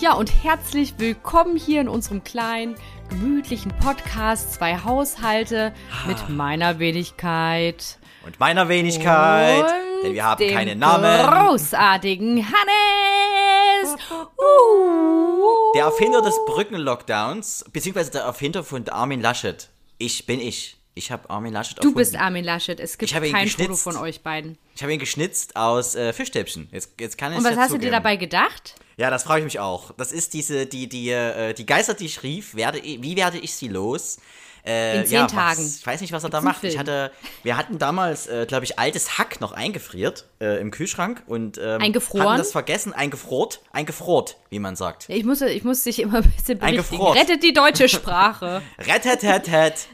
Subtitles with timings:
[0.00, 2.76] Ja, und herzlich willkommen hier in unserem kleinen,
[3.08, 5.74] gemütlichen Podcast Zwei Haushalte
[6.06, 7.98] mit meiner Wenigkeit.
[8.24, 11.26] Und meiner Wenigkeit, und denn wir haben dem keine Namen.
[11.26, 13.96] Großartigen Hannes!
[14.38, 15.72] Uh.
[15.74, 19.68] Der Erfinder des Brückenlockdowns, beziehungsweise der Erfinder von Armin Laschet.
[19.98, 20.76] Ich bin ich.
[20.94, 21.96] Ich habe Armin Laschet Du erfunden.
[21.98, 22.78] bist Armin Laschet.
[22.78, 24.58] Es gibt kein Foto von euch beiden.
[24.76, 26.68] Ich habe ihn geschnitzt aus äh, Fischstäbchen.
[26.72, 27.92] Jetzt, jetzt kann ich Und was hast du dir zugeben.
[27.92, 28.74] dabei gedacht?
[28.98, 29.92] Ja, das frage ich mich auch.
[29.92, 33.54] Das ist diese, die, die, äh, die Geister, die ich rief, werde, wie werde ich
[33.54, 34.18] sie los?
[34.64, 35.58] Äh, In zehn ja, Tagen.
[35.58, 36.64] Was, ich weiß nicht, was er da einen macht.
[36.64, 37.10] Ich hatte,
[37.42, 41.80] wir hatten damals, äh, glaube ich, altes Hack noch eingefriert äh, im Kühlschrank und ähm,
[41.80, 42.28] Eingefroren?
[42.28, 45.06] hatten das vergessen, eingefroht, eingefroht, wie man sagt.
[45.08, 46.64] Ich muss, ich muss dich immer ein bisschen berichtigen.
[46.64, 47.18] Eingefroren.
[47.18, 48.62] Rettet die deutsche Sprache.
[48.78, 49.88] Rettetetet.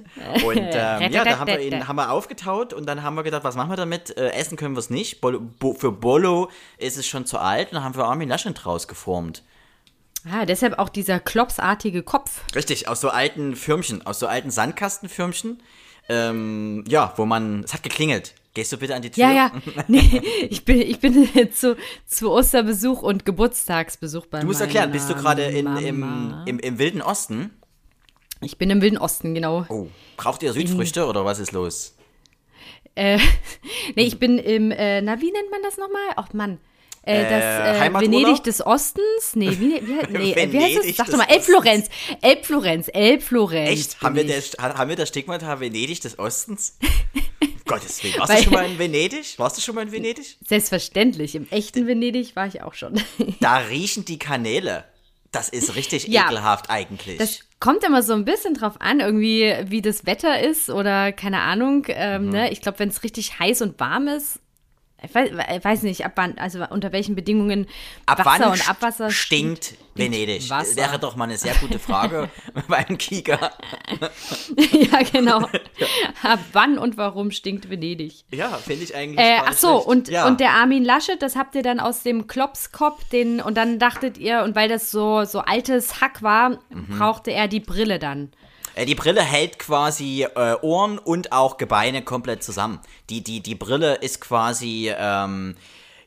[0.44, 3.44] Und ähm, ja, da haben wir ihn haben wir aufgetaut und dann haben wir gedacht,
[3.44, 4.16] was machen wir damit?
[4.16, 5.20] Äh, essen können wir es nicht.
[5.20, 8.54] Bolo, Bo, für Bolo ist es schon zu alt und dann haben wir Armin Laschet
[8.54, 9.42] draus geformt.
[10.30, 12.42] Ah, deshalb auch dieser klopsartige Kopf.
[12.55, 15.62] Richtig, aus so alten Firmchen, aus so alten Sandkastenfirmchen.
[16.08, 17.64] Ähm, ja, wo man.
[17.64, 18.34] Es hat geklingelt.
[18.55, 19.25] Gehst du bitte an die Tür?
[19.25, 19.52] Ja, ja.
[19.89, 25.11] Nee, ich bin, ich bin zu, zu Osterbesuch und Geburtstagsbesuch bei Du musst erklären, bist
[25.11, 27.50] du gerade in, im, im, im Wilden Osten?
[28.41, 29.67] Ich bin im Wilden Osten, genau.
[29.69, 31.97] Oh, braucht ihr Südfrüchte oder was ist los?
[32.95, 33.19] Äh,
[33.97, 36.02] nee, ich bin im, äh, na, wie nennt man das nochmal?
[36.17, 36.58] Ach Mann.
[37.06, 38.22] Äh, das äh, Heimaturlaub?
[38.22, 39.34] Venedig des Ostens?
[39.34, 40.97] Nee, wie, wie, nee, äh, wie heißt es?
[40.97, 41.88] Sag doch mal, Elbflorenz.
[42.22, 43.70] Elbflorenz, Elbflorenz.
[43.70, 44.00] Echt?
[44.02, 46.78] Haben wir, der, haben wir das Stigmata Venedig des Ostens?
[47.66, 48.19] Gottes Willen.
[48.19, 49.39] Warst Weil- du schon mal in Venedig?
[49.39, 50.36] Warst du schon mal in Venedig?
[50.46, 51.34] Selbstverständlich.
[51.34, 52.95] Im echten Venedig war ich auch schon.
[53.40, 54.84] Da riechen die Kanäle.
[55.33, 56.27] Das ist richtig Ja.
[56.27, 57.18] ekelhaft eigentlich.
[57.18, 61.40] Das kommt immer so ein bisschen drauf an, irgendwie, wie das Wetter ist oder keine
[61.40, 61.78] Ahnung.
[61.78, 61.84] Mhm.
[61.89, 62.51] Ähm, ne?
[62.52, 64.39] Ich glaube, wenn es richtig heiß und warm ist,
[65.04, 67.66] ich weiß, ich weiß nicht, ab wann, also unter welchen Bedingungen
[68.06, 70.50] Ab Wasser und Abwasser stinkt Venedig?
[70.50, 70.76] Wasser.
[70.76, 72.28] Wäre doch mal eine sehr gute Frage
[72.68, 73.38] beim Kika.
[74.72, 75.48] ja, genau.
[76.22, 78.24] Ab wann und warum stinkt Venedig?
[78.32, 79.18] Ja, finde ich eigentlich.
[79.18, 80.26] Äh, ach so, und, ja.
[80.26, 84.18] und der Armin Laschet, das habt ihr dann aus dem Klopskopf, den, und dann dachtet
[84.18, 86.98] ihr, und weil das so, so altes Hack war, Mhm.
[86.98, 88.32] brauchte er die Brille dann.
[88.74, 92.80] Äh, Die Brille hält quasi äh, Ohren und auch Gebeine komplett zusammen.
[93.11, 95.57] Die, die, die Brille ist quasi, ähm,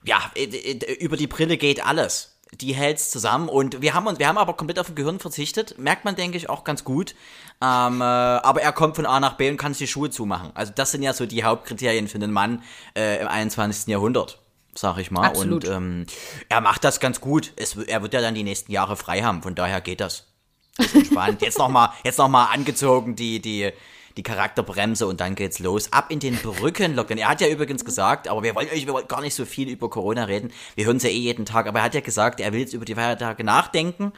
[0.04, 2.34] ja, äh, äh, über die Brille geht alles.
[2.54, 5.78] Die hält's zusammen und wir haben uns, wir haben aber komplett auf den Gehirn verzichtet.
[5.78, 7.14] Merkt man, denke ich, auch ganz gut.
[7.62, 10.52] Ähm, äh, aber er kommt von A nach B und kann sich die Schuhe zumachen.
[10.54, 12.64] Also das sind ja so die Hauptkriterien für den Mann
[12.96, 13.88] äh, im 21.
[13.88, 14.40] Jahrhundert,
[14.76, 15.26] sag ich mal.
[15.28, 15.66] Absolut.
[15.66, 16.06] Und ähm,
[16.48, 17.52] er macht das ganz gut.
[17.58, 20.28] Es, er wird ja dann die nächsten Jahre frei haben, von daher geht das.
[21.06, 21.42] Spannend.
[21.42, 23.72] Jetzt nochmal jetzt noch mal angezogen, die, die,
[24.16, 25.92] die Charakterbremse und dann geht's los.
[25.94, 27.18] Ab in den Brückenlockdown.
[27.18, 29.90] Er hat ja übrigens gesagt, aber wir wollen, wir wollen gar nicht so viel über
[29.90, 30.52] Corona reden.
[30.76, 32.74] Wir hören es ja eh jeden Tag, aber er hat ja gesagt, er will jetzt
[32.74, 34.14] über die Feiertage nachdenken.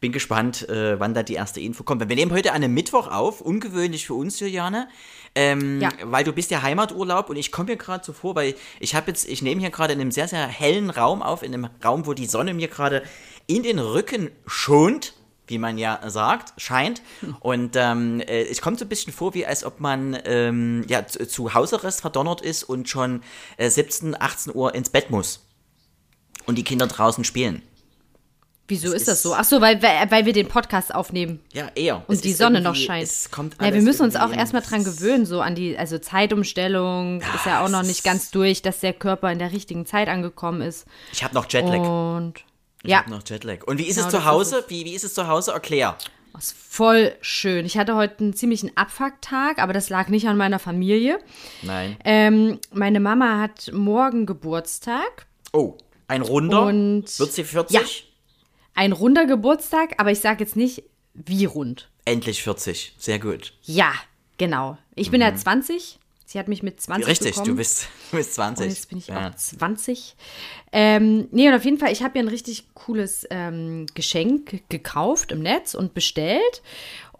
[0.00, 2.08] Bin gespannt, äh, wann da die erste Info kommt.
[2.08, 4.88] Wir nehmen heute an einem Mittwoch auf, ungewöhnlich für uns, Juliane.
[5.36, 5.90] Ähm, Ja.
[6.02, 9.12] Weil du bist ja Heimaturlaub und ich komme mir gerade so vor, weil ich habe
[9.12, 12.04] jetzt, ich nehme hier gerade in einem sehr, sehr hellen Raum auf, in einem Raum,
[12.04, 13.04] wo die Sonne mir gerade
[13.46, 15.14] in den Rücken schont,
[15.46, 17.02] wie man ja sagt, scheint.
[17.40, 21.06] Und ähm, äh, es kommt so ein bisschen vor, wie als ob man ähm, ja,
[21.06, 23.22] zu, zu Hausarrest verdonnert ist und schon
[23.56, 25.40] äh, 17, 18 Uhr ins Bett muss.
[26.46, 27.62] Und die Kinder draußen spielen.
[28.68, 29.34] Wieso Es ist das ist- so?
[29.34, 31.40] Ach so, weil, weil wir den Podcast aufnehmen.
[31.52, 32.04] Ja, eher.
[32.08, 33.04] Und Es die ist Sonne noch scheint.
[33.04, 37.20] Es kommt Ja, wir müssen uns auch erstmal dran gewöhnen, so an die, also Zeitumstellung
[37.20, 40.08] ist ja auch noch nicht ist- ganz durch, dass der Körper in der richtigen Zeit
[40.08, 40.86] angekommen ist.
[41.12, 41.78] Ich habe noch Jetlag.
[41.80, 42.34] Und
[42.82, 43.64] Ich ja, hab noch Jetlag.
[43.66, 44.64] Und wie ist Genau, es zu ist Hause?
[44.68, 45.52] Wie, wie ist es zu Hause?
[45.52, 45.96] Erklär.
[46.36, 47.64] ist voll schön.
[47.64, 51.18] Ich hatte heute einen ziemlichen Abfucktag, aber das lag nicht an meiner Familie.
[51.62, 51.96] Nein.
[52.04, 55.26] Ähm, meine Mama hat morgen Geburtstag.
[55.52, 55.76] Oh,
[56.08, 56.62] ein Runder.
[56.62, 58.12] Und- Wird sie 40?
[58.74, 60.82] Ein runder Geburtstag, aber ich sage jetzt nicht,
[61.14, 61.90] wie rund.
[62.04, 62.94] Endlich 40.
[62.98, 63.52] Sehr gut.
[63.62, 63.92] Ja,
[64.38, 64.76] genau.
[64.94, 65.98] Ich bin ja 20.
[66.32, 67.10] Sie hat mich mit 20 Mhm.
[67.10, 67.46] Richtig, bekommen.
[67.48, 68.64] du bist, du bist 20.
[68.64, 69.28] Und jetzt bin ich ja.
[69.28, 70.16] auch 20.
[70.72, 75.30] Ähm, nee, und auf jeden Fall, ich habe ihr ein richtig cooles ähm, Geschenk gekauft
[75.30, 76.62] im Netz und bestellt.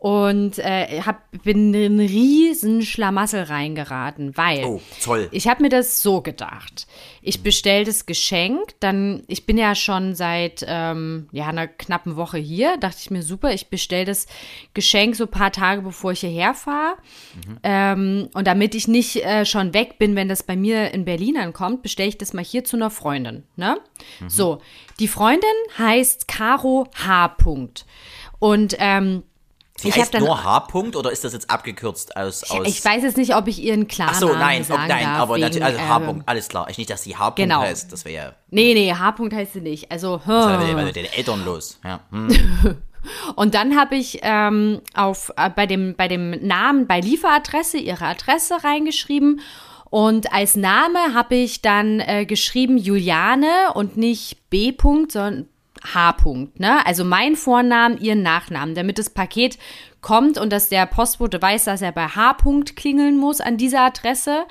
[0.02, 5.28] Und äh, hab, bin in einen riesen Schlamassel reingeraten, weil Oh, toll.
[5.30, 6.88] ich habe mir das so gedacht.
[7.20, 12.38] Ich bestelle das Geschenk, dann, ich bin ja schon seit ähm, ja, einer knappen Woche
[12.38, 14.26] hier, dachte ich mir, super, ich bestelle das
[14.74, 16.96] Geschenk so ein paar Tage, bevor ich hierher fahre.
[17.62, 21.36] Ähm, und damit ich nicht äh, schon weg bin, wenn das bei mir in Berlin
[21.36, 23.44] ankommt, bestelle ich das mal hier zu einer Freundin.
[23.54, 23.76] Ne?
[24.26, 24.60] So,
[24.98, 27.28] die Freundin heißt Caro H.
[27.28, 27.86] Punkt.
[28.40, 29.22] Und ähm,
[29.82, 32.44] Sie ich heißt nur H-Punkt oder ist das jetzt abgekürzt aus.
[32.44, 35.04] aus ich weiß jetzt nicht, ob ich ihren Klarnamen Ach so, nein, sagen oh, nein,
[35.04, 36.70] darf, aber natürlich, also ähm, H-Punkt, alles klar.
[36.70, 37.60] Ich nicht, dass sie H-Punkt Genau.
[37.60, 38.32] heißt, das wäre ja.
[38.50, 39.90] Nee, nee, H-Punkt heißt sie nicht.
[39.90, 41.80] Also, Was mit, mit den Eltern los?
[41.84, 42.00] Ja.
[42.10, 42.28] Hm.
[43.34, 48.04] Und dann habe ich ähm, auf, äh, bei, dem, bei dem Namen, bei Lieferadresse, ihre
[48.04, 49.40] Adresse reingeschrieben.
[49.90, 54.70] Und als Name habe ich dann äh, geschrieben Juliane und nicht B.
[54.70, 55.48] -Punkt, sondern
[55.82, 56.10] H.
[56.10, 56.84] -Punkt, ne?
[56.86, 59.58] Also mein Vornamen, ihren Nachnamen, damit das Paket
[60.00, 62.32] kommt und dass der Postbote weiß, dass er bei H.
[62.32, 64.46] -Punkt klingeln muss an dieser Adresse.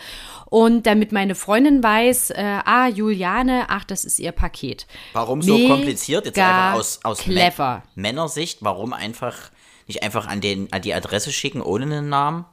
[0.45, 4.85] Und damit meine Freundin weiß, äh, ah, Juliane, ach, das ist ihr Paket.
[5.13, 6.25] Warum so Mega kompliziert?
[6.25, 7.83] Jetzt einfach aus, aus clever.
[7.95, 9.51] Männersicht, warum einfach
[9.87, 12.45] nicht einfach an, den, an die Adresse schicken ohne einen Namen?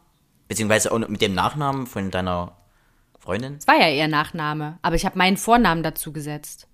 [0.46, 2.52] Beziehungsweise ohne, mit dem Nachnamen von deiner
[3.18, 3.56] Freundin?
[3.56, 6.67] Das war ja ihr Nachname, aber ich habe meinen Vornamen dazu gesetzt.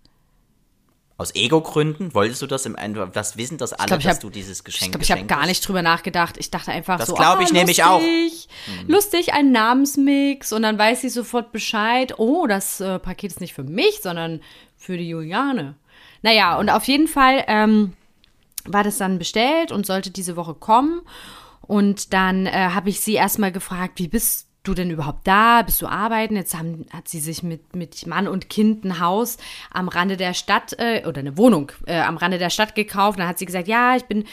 [1.17, 2.13] Aus Ego-Gründen?
[2.13, 4.65] Wolltest du das im Ende, das wissen das alle, glaub, ich dass hab- du dieses
[4.65, 6.37] Geschenk Ich glaube, ich habe gar nicht drüber nachgedacht.
[6.39, 8.01] Ich dachte einfach Das so, glaub ah, ich nämlich lustig, auch.
[8.01, 8.89] Hm.
[8.89, 12.19] Lustig, ein Namensmix und dann weiß sie sofort Bescheid.
[12.19, 14.41] Oh, das äh, Paket ist nicht für mich, sondern
[14.77, 15.77] für die Juliane.
[16.23, 17.93] Naja, und auf jeden Fall ähm,
[18.65, 21.03] war das dann bestellt und sollte diese Woche kommen.
[21.61, 25.63] Und dann äh, habe ich sie erstmal gefragt, wie bist du denn überhaupt da?
[25.63, 26.37] Bist du arbeiten?
[26.37, 29.37] Jetzt haben, hat sie sich mit, mit Mann und Kind ein Haus
[29.71, 33.19] am Rande der Stadt äh, oder eine Wohnung äh, am Rande der Stadt gekauft.
[33.19, 34.25] Dann hat sie gesagt, ja, ich bin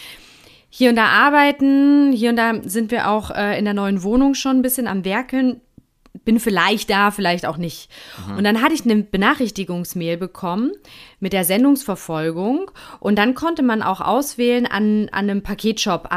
[0.70, 2.14] hier und da arbeiten.
[2.14, 5.06] Hier und da sind wir auch äh, in der neuen Wohnung schon ein bisschen am
[5.06, 5.62] Werkeln.
[6.26, 7.90] Bin vielleicht da, vielleicht auch nicht.
[8.38, 10.72] Und dann hatte ich eine Benachrichtigungsmail bekommen
[11.20, 12.70] mit der Sendungsverfolgung.
[13.00, 16.10] Und dann konnte man auch auswählen, an, an einem Paketshop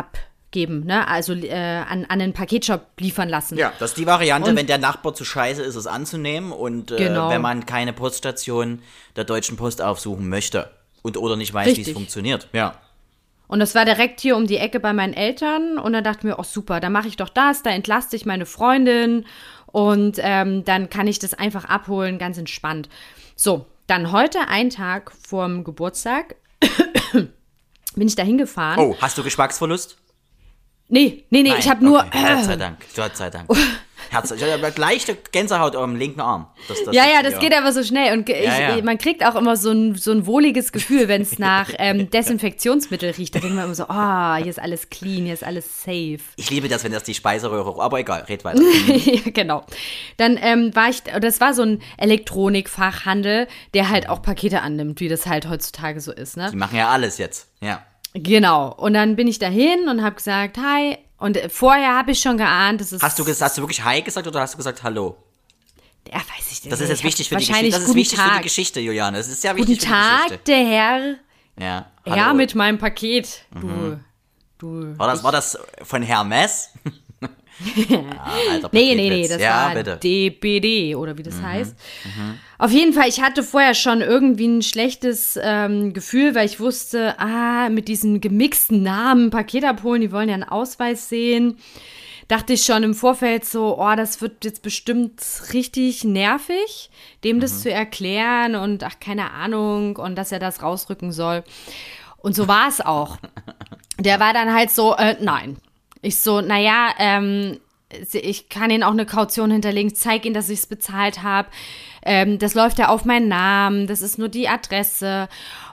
[0.54, 1.06] abgeben, ne?
[1.08, 3.58] also äh, an, an einen Paketshop liefern lassen.
[3.58, 6.92] Ja, das ist die Variante, Und- wenn der Nachbar zu scheiße ist, es anzunehmen und
[6.92, 7.28] äh, Genau.
[7.30, 8.80] wenn man keine Poststation
[9.16, 10.70] der Deutschen Post aufsuchen möchte
[11.02, 12.48] und oder nicht weiß, wie es funktioniert.
[12.52, 12.76] Ja.
[13.48, 15.76] Und das war direkt hier um die Ecke bei meinen Eltern.
[15.78, 18.24] Und dann dachte ich mir, oh super, da mache ich doch das, da entlaste ich
[18.24, 19.26] meine Freundin
[19.66, 22.88] und ähm, dann kann ich das einfach abholen, ganz entspannt.
[23.36, 26.36] So, dann heute, ein Tag vorm Geburtstag,
[27.12, 28.78] bin ich da hingefahren.
[28.78, 29.98] Oh, hast du Geschmacksverlust?
[30.88, 32.00] Nee, nee, nee, Nein, ich habe nur.
[32.00, 32.34] Okay.
[32.34, 33.48] Gott sei Dank, Gott sei Dank.
[34.10, 36.46] Herz, ich habe leichte Gänsehaut am linken Arm.
[36.68, 38.12] Das, das Ja, ja, das geht aber so schnell.
[38.16, 38.84] Und ge- Ja, ich, ja.
[38.84, 43.10] man kriegt auch immer so ein, so ein wohliges Gefühl, wenn es nach ähm, Desinfektionsmittel
[43.12, 43.34] riecht.
[43.34, 46.18] Da denkt man immer so, ah, hier ist alles clean, hier ist alles safe.
[46.36, 48.60] Ich liebe das, wenn das die Speiseröhre, aber egal, red weiter.
[48.86, 49.64] ja, genau.
[50.18, 55.08] Dann ähm, war ich, das war so ein Elektronikfachhandel, der halt auch Pakete annimmt, wie
[55.08, 56.50] das halt heutzutage so ist, ne?
[56.52, 57.48] Die machen ja alles jetzt.
[57.60, 57.82] Ja.
[58.14, 58.72] Genau.
[58.74, 60.96] Und dann bin ich dahin und habe gesagt, hi.
[61.18, 63.02] Und äh, vorher habe ich schon geahnt, das ist.
[63.02, 65.16] Hast du, hast du wirklich Hi gesagt oder hast du gesagt Hallo?
[66.08, 66.72] Ja, weiß ich nicht.
[66.72, 67.78] Das ist jetzt wichtig für die wahrscheinlich Geschichte.
[67.78, 68.30] Das ist guten wichtig Tag.
[68.30, 69.16] für die Geschichte, Juliane.
[69.18, 70.44] Das ist sehr Guten wichtig für die Tag, Geschichte.
[70.46, 71.00] der Herr.
[71.58, 71.86] Ja.
[72.06, 72.30] Ja, hallo.
[72.32, 72.36] Mhm.
[72.36, 73.44] mit meinem Paket.
[73.60, 73.98] Du.
[74.58, 74.98] Du.
[74.98, 76.70] War das, war das von Hermes?
[78.50, 79.98] alter Nee, nee, nee, das ja, war bitte.
[80.02, 81.76] DBD oder wie das heißt.
[82.58, 87.18] Auf jeden Fall, ich hatte vorher schon irgendwie ein schlechtes ähm, Gefühl, weil ich wusste,
[87.18, 91.58] ah, mit diesen gemixten Namen, Paket abholen, die wollen ja einen Ausweis sehen.
[92.28, 95.20] Dachte ich schon im Vorfeld so, oh, das wird jetzt bestimmt
[95.52, 96.90] richtig nervig,
[97.22, 101.44] dem das zu erklären und ach, keine Ahnung und dass er das rausrücken soll.
[102.18, 103.18] Und so war es auch.
[103.98, 105.58] Der war dann halt so, äh, nein.
[106.04, 107.58] Ich so, naja, ähm,
[108.12, 111.48] ich kann Ihnen auch eine Kaution hinterlegen, zeige Ihnen, dass ich es bezahlt habe.
[112.04, 115.28] Ähm, das läuft ja auf meinen Namen, das ist nur die Adresse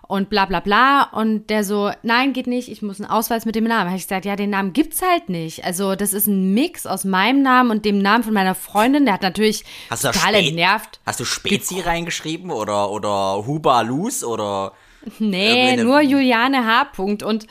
[0.08, 1.04] und bla bla bla.
[1.04, 3.90] Und der so, nein, geht nicht, ich muss einen Ausweis mit dem Namen.
[3.90, 5.64] Habe ich gesagt, ja, den Namen gibt's halt nicht.
[5.64, 9.06] Also das ist ein Mix aus meinem Namen und dem Namen von meiner Freundin.
[9.06, 11.00] Der hat natürlich Hast total entnervt.
[11.06, 14.74] Hast du Spezi reingeschrieben oder, oder Huba Luz oder.
[15.18, 16.86] Nee, nur Juliane H.
[16.94, 17.24] Punkt.
[17.24, 17.48] Und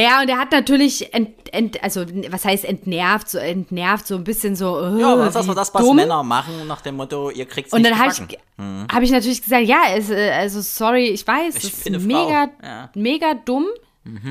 [0.00, 4.22] naja, und er hat natürlich, ent, ent, also was heißt entnervt, so entnervt, so ein
[4.24, 4.78] bisschen so.
[4.80, 5.96] Äh, Ja, aber das ist das, was dumm.
[5.96, 8.86] Männer machen, nach dem Motto, ihr kriegt's Und nicht dann habe ich, gebacken.
[8.92, 12.48] hab ich natürlich gesagt, ja, es, äh, also sorry, ich weiß, Ich das ist mega,
[12.62, 12.90] Ja.
[12.94, 13.66] mega dumm.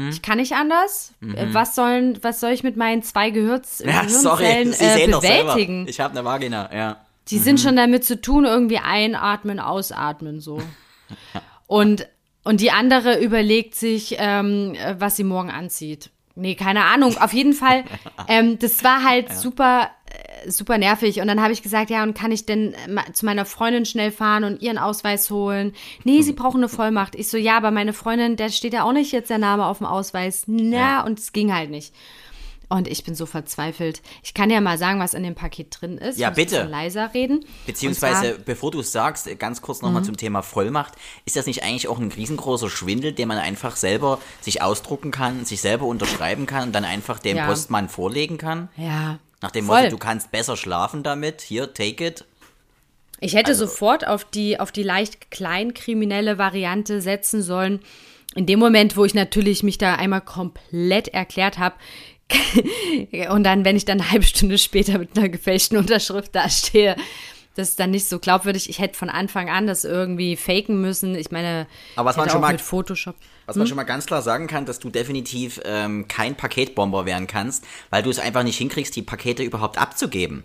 [0.09, 1.13] Ich kann nicht anders.
[1.21, 5.85] Äh, Was sollen, was soll ich mit meinen zwei Gehirns, Ja, sorry, Sie äh, bewältigen?
[5.87, 6.97] Ich habe eine Vagina, ja.
[7.29, 10.59] Die sind schon damit zu tun, irgendwie einatmen, ausatmen, so.
[11.67, 12.07] Und,
[12.47, 16.09] und die andere überlegt sich, ähm, äh, was sie morgen anzieht.
[16.35, 17.17] Nee, keine Ahnung.
[17.17, 17.83] Auf jeden Fall,
[18.27, 19.89] ähm, das war halt super,
[20.45, 21.19] äh, super nervig.
[21.19, 24.11] Und dann habe ich gesagt, ja, und kann ich denn äh, zu meiner Freundin schnell
[24.11, 25.73] fahren und ihren Ausweis holen?
[26.03, 26.23] Nee, Hm.
[26.23, 27.15] sie brauchen eine Vollmacht.
[27.15, 29.79] Ich so, ja, aber meine Freundin, der steht ja auch nicht jetzt der Name auf
[29.79, 30.43] dem Ausweis.
[30.45, 31.93] Na, und es ging halt nicht.
[32.69, 34.01] Und ich bin so verzweifelt.
[34.23, 36.19] Ich kann ja mal sagen, was in dem Paket drin ist.
[36.19, 36.63] Ja, bitte.
[36.63, 37.45] leiser reden.
[37.65, 40.05] Beziehungsweise, Und bevor du es sagst, ganz kurz nochmal Mhm.
[40.07, 40.93] zum Thema Vollmacht.
[41.23, 45.45] Ist das nicht eigentlich auch ein riesengroßer Schwindel, den man einfach selber sich ausdrucken kann,
[45.45, 47.45] sich selber unterschreiben kann und dann einfach dem Ja.
[47.47, 48.67] Postmann vorlegen kann?
[48.75, 49.19] zwar, ja.
[49.41, 49.77] Nach dem Voll.
[49.83, 51.41] Motto, du kannst besser schlafen damit.
[51.41, 52.25] Hier, take it.
[53.19, 57.79] Ich hätte Also sofort auf die, auf die leicht kleinkriminelle Variante setzen sollen.
[58.35, 61.75] In dem Moment, wo ich natürlich mich da einmal komplett erklärt habe.
[63.29, 66.95] und dann, wenn ich dann eine halbe Stunde später mit einer gefälschten Unterschrift dastehe,
[67.55, 68.69] das ist dann nicht so glaubwürdig.
[68.69, 71.15] Ich hätte von Anfang an das irgendwie faken müssen.
[71.15, 71.65] Ich meine,
[71.95, 73.15] Aber was man schon auch mal- mit Photoshop.
[73.47, 73.61] Was Hm?
[73.61, 77.63] man schon mal ganz klar sagen kann, dass du definitiv ähm, kein Paketbomber werden kannst,
[77.89, 80.43] weil du es einfach nicht hinkriegst, die Pakete überhaupt abzugeben.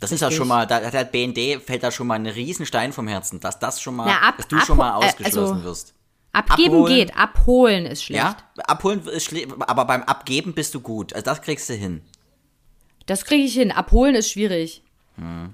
[0.00, 0.38] Das ist ja Richtig.
[0.38, 3.58] schon mal, da hat der BND, fällt da schon mal ein Riesenstein vom Herzen, dass
[3.58, 5.94] das schon mal, Na, ab- dass du schon mal äh, ausgeschlossen also- wirst.
[6.32, 6.94] Abgeben Abholen.
[6.94, 8.22] geht, abholen ist schlecht.
[8.22, 11.12] Ja, abholen ist schle- aber beim Abgeben bist du gut.
[11.14, 12.02] Also das kriegst du hin.
[13.06, 13.72] Das kriege ich hin.
[13.72, 14.82] Abholen ist schwierig.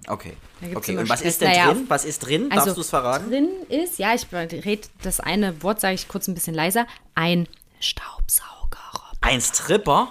[0.08, 0.36] Okay.
[0.60, 1.32] Gibt's Okay, immer und was Stress.
[1.34, 1.84] ist denn Naja, drin?
[1.88, 2.50] Was ist drin?
[2.50, 3.30] Also Darfst du es verraten?
[3.30, 7.48] drin ist, ja, ich rede das eine Wort, sage ich kurz ein bisschen leiser, ein
[7.80, 9.18] Staubsaugerroboter.
[9.22, 10.08] Ein Stripper?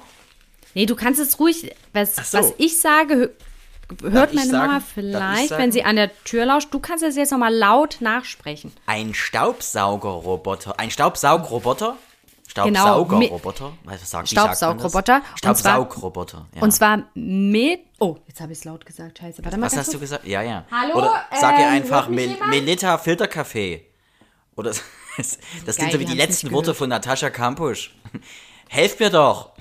[0.73, 2.37] Nee, du kannst es ruhig, was, so.
[2.39, 3.31] was ich sage,
[4.01, 4.67] hört meine sagen?
[4.67, 6.69] Mama vielleicht, wenn sie an der Tür lauscht.
[6.71, 8.71] Du kannst es jetzt nochmal laut nachsprechen.
[8.85, 10.79] Ein Staubsaugerroboter.
[10.79, 11.97] Ein Staubsaugroboter?
[12.55, 13.73] Genau, Staubsaugerroboter?
[13.83, 14.31] Was wie sagt man das?
[14.31, 15.21] Staubsaugroboter.
[15.35, 16.47] Staubsaugroboter.
[16.55, 16.61] Ja.
[16.61, 19.43] Und zwar mit, oh, jetzt habe ich es laut gesagt, scheiße.
[19.43, 20.27] Warte mal Was hast du gesagt?
[20.27, 20.65] Ja, ja.
[20.71, 22.37] Hallo, Oder sag ihr ähm, einfach Mel?
[22.49, 23.85] Melita Filterkaffee.
[24.55, 24.71] Oder
[25.17, 27.95] das das Geil, sind so wie die letzten Worte von Natascha Kampusch.
[28.69, 29.51] Helft mir doch.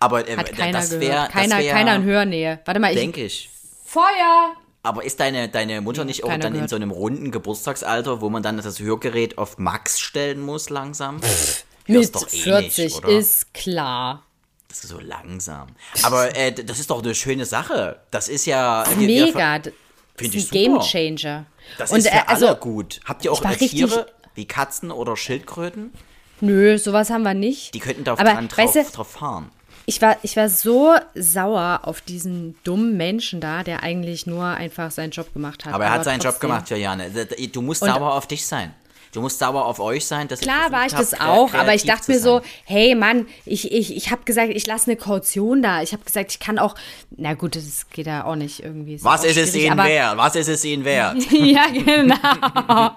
[0.00, 2.60] Aber äh, keiner das wäre, keiner, das wär, keiner in Hörnähe.
[2.64, 3.50] Warte mal, ich, denke ich.
[3.94, 4.56] Feuer!
[4.82, 6.70] Aber ist deine, deine Mutter nicht auch keiner dann in gehört.
[6.70, 11.20] so einem runden Geburtstagsalter, wo man dann das Hörgerät auf Max stellen muss langsam?
[11.22, 13.08] Hörst Mit doch eh 40 nicht, oder?
[13.16, 14.24] ist klar.
[14.66, 15.68] Das ist so langsam.
[16.02, 18.00] Aber äh, das ist doch eine schöne Sache.
[18.10, 19.60] Das ist ja Mega.
[19.60, 19.72] Das
[20.16, 20.80] Find ist ich ein super.
[20.80, 20.80] Game
[21.16, 21.46] Changer.
[21.78, 22.98] Das Und, ist für äh, also, alle gut.
[23.04, 25.92] Habt ihr auch äh, Tiere wie Katzen oder Schildkröten?
[26.40, 27.72] Nö, sowas haben wir nicht.
[27.74, 29.52] Die könnten da Aber, dran drauf, weißt du, drauf fahren.
[29.86, 34.90] Ich war, ich war so sauer auf diesen dummen Menschen da, der eigentlich nur einfach
[34.90, 35.74] seinen Job gemacht hat.
[35.74, 36.50] Aber er hat seinen Job trotzdem.
[36.50, 37.10] gemacht, Juliane.
[37.52, 38.72] Du musst Und- sauer auf dich sein.
[39.12, 40.26] Du musst sauer auf euch sein.
[40.26, 43.28] Dass Klar ihr war ich versucht das auch, aber ich dachte mir so, hey Mann,
[43.46, 45.82] ich, ich, ich habe gesagt, ich lasse eine Kaution da.
[45.82, 46.74] Ich habe gesagt, ich kann auch,
[47.16, 48.98] na gut, das geht ja auch nicht irgendwie.
[49.04, 50.16] Was ist es ihnen aber- wert?
[50.16, 51.16] Was ist es ihnen wert?
[51.30, 52.16] ja, genau.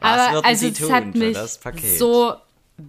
[0.00, 1.98] Was aber würden also Sie es tun hat für mich das Paket?
[1.98, 2.34] so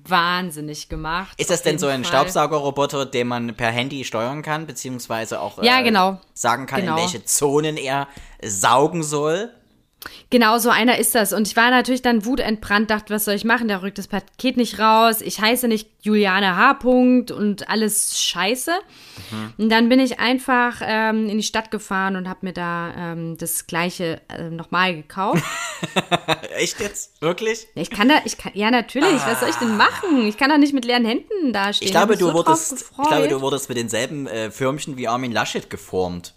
[0.05, 1.39] wahnsinnig gemacht.
[1.39, 2.03] Ist das denn so ein.
[2.03, 6.19] Staubsaugerroboter, den man per Handy steuern kann, beziehungsweise auch Ja, äh, genau.
[6.33, 6.95] sagen kann, Genau.
[6.95, 8.07] in welche Zonen er
[8.43, 9.51] saugen soll?
[10.29, 11.33] Genau, so einer ist das.
[11.33, 13.67] Und ich war natürlich dann wutentbrannt, dachte, was soll ich machen?
[13.67, 15.21] Der rückt das Paket nicht raus.
[15.21, 16.75] Ich heiße nicht Juliane H.
[16.75, 18.71] Punkt und alles scheiße.
[19.57, 23.37] Und dann bin ich einfach ähm, in die Stadt gefahren und habe mir da ähm,
[23.37, 25.43] das gleiche äh, nochmal gekauft.
[26.55, 27.21] Echt jetzt?
[27.21, 27.67] Wirklich?
[27.75, 30.27] Ich kann da, ich kann, ja natürlich, was soll ich denn machen?
[30.27, 31.87] Ich kann doch nicht mit leeren Händen da stehen.
[31.87, 35.31] Ich glaube, du so wurdest, ich glaube, du wurdest mit denselben äh, Förmchen wie Armin
[35.31, 36.33] Laschet geformt.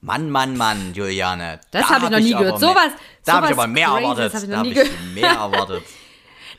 [0.00, 1.60] Mann, Mann, Mann, Juliane.
[1.70, 2.60] Das Da hab ich noch nie gehört.
[2.60, 2.92] mehr- Sowas-
[3.24, 4.34] Da habe ich aber mehr Crazyes erwartet.
[4.34, 5.82] hab Da habe ich mehr erwartet.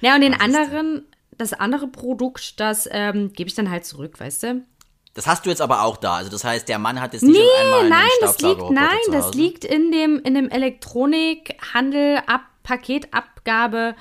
[0.01, 1.05] Ja, und den anderen,
[1.37, 4.61] das andere Produkt, das ähm, gebe ich dann halt zurück, weißt du?
[5.13, 6.15] Das hast du jetzt aber auch da.
[6.17, 9.33] Also das heißt, der Mann hat jetzt nicht auf einmal Nein, das liegt, nein, das
[9.33, 13.95] liegt in dem, in dem Elektronikhandel, Ab Paketabgabe,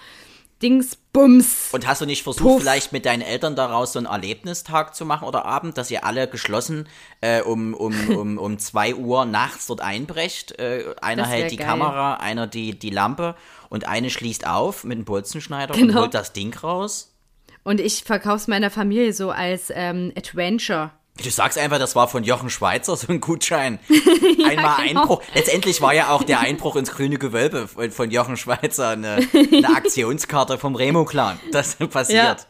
[0.62, 1.68] Dingsbums.
[1.72, 2.60] Und hast du nicht versucht, Puff.
[2.62, 6.28] vielleicht mit deinen Eltern daraus so einen Erlebnistag zu machen oder Abend, dass ihr alle
[6.28, 6.88] geschlossen
[7.20, 10.58] äh, um, um, um, um 2 Uhr nachts dort einbrecht?
[10.58, 11.66] Äh, einer hält die geil.
[11.66, 13.34] Kamera, einer die, die Lampe
[13.68, 16.00] und eine schließt auf mit einem Bolzenschneider und Genau.
[16.02, 17.12] holt das Ding raus?
[17.64, 20.92] Und ich verkauf's meiner Familie so als ähm, Adventure.
[21.22, 23.78] Du sagst einfach, das war von Jochen Schweizer, so ein Gutschein.
[24.44, 25.00] Einmal genau.
[25.00, 25.22] Einbruch.
[25.34, 30.58] Letztendlich war ja auch der Einbruch ins grüne Gewölbe von- Jochen Schweizer eine, eine Aktionskarte
[30.58, 31.40] vom Remo-Clan.
[31.52, 32.46] Das passiert.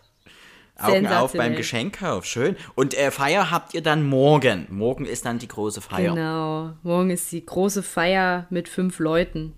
[0.78, 1.54] Augen auf beim.
[1.56, 2.26] Geschenkkauf.
[2.26, 2.56] Schön.
[2.74, 4.66] Und äh, Feier habt ihr dann morgen.
[4.68, 6.14] Morgen ist dann die große Feier.
[6.14, 6.72] Genau.
[6.82, 9.54] Morgen ist die große Feier mit fünf Leuten.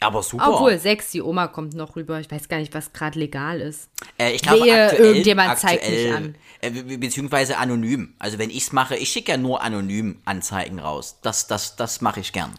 [0.00, 0.54] Aber super.
[0.54, 2.20] Obwohl, sechs, die Oma kommt noch rüber.
[2.20, 3.88] Ich weiß gar nicht, was gerade legal ist.
[4.16, 6.34] äh, ich glaube, Wehe, aktuell, irgendjemand zeigt aktuell, mich an.
[6.60, 8.14] Äh, be- beziehungsweise anonym.
[8.20, 11.18] Also wenn ich's mache, ich schicke ja nur anonym Anzeigen raus.
[11.22, 12.52] Das, das, das mache ich gern.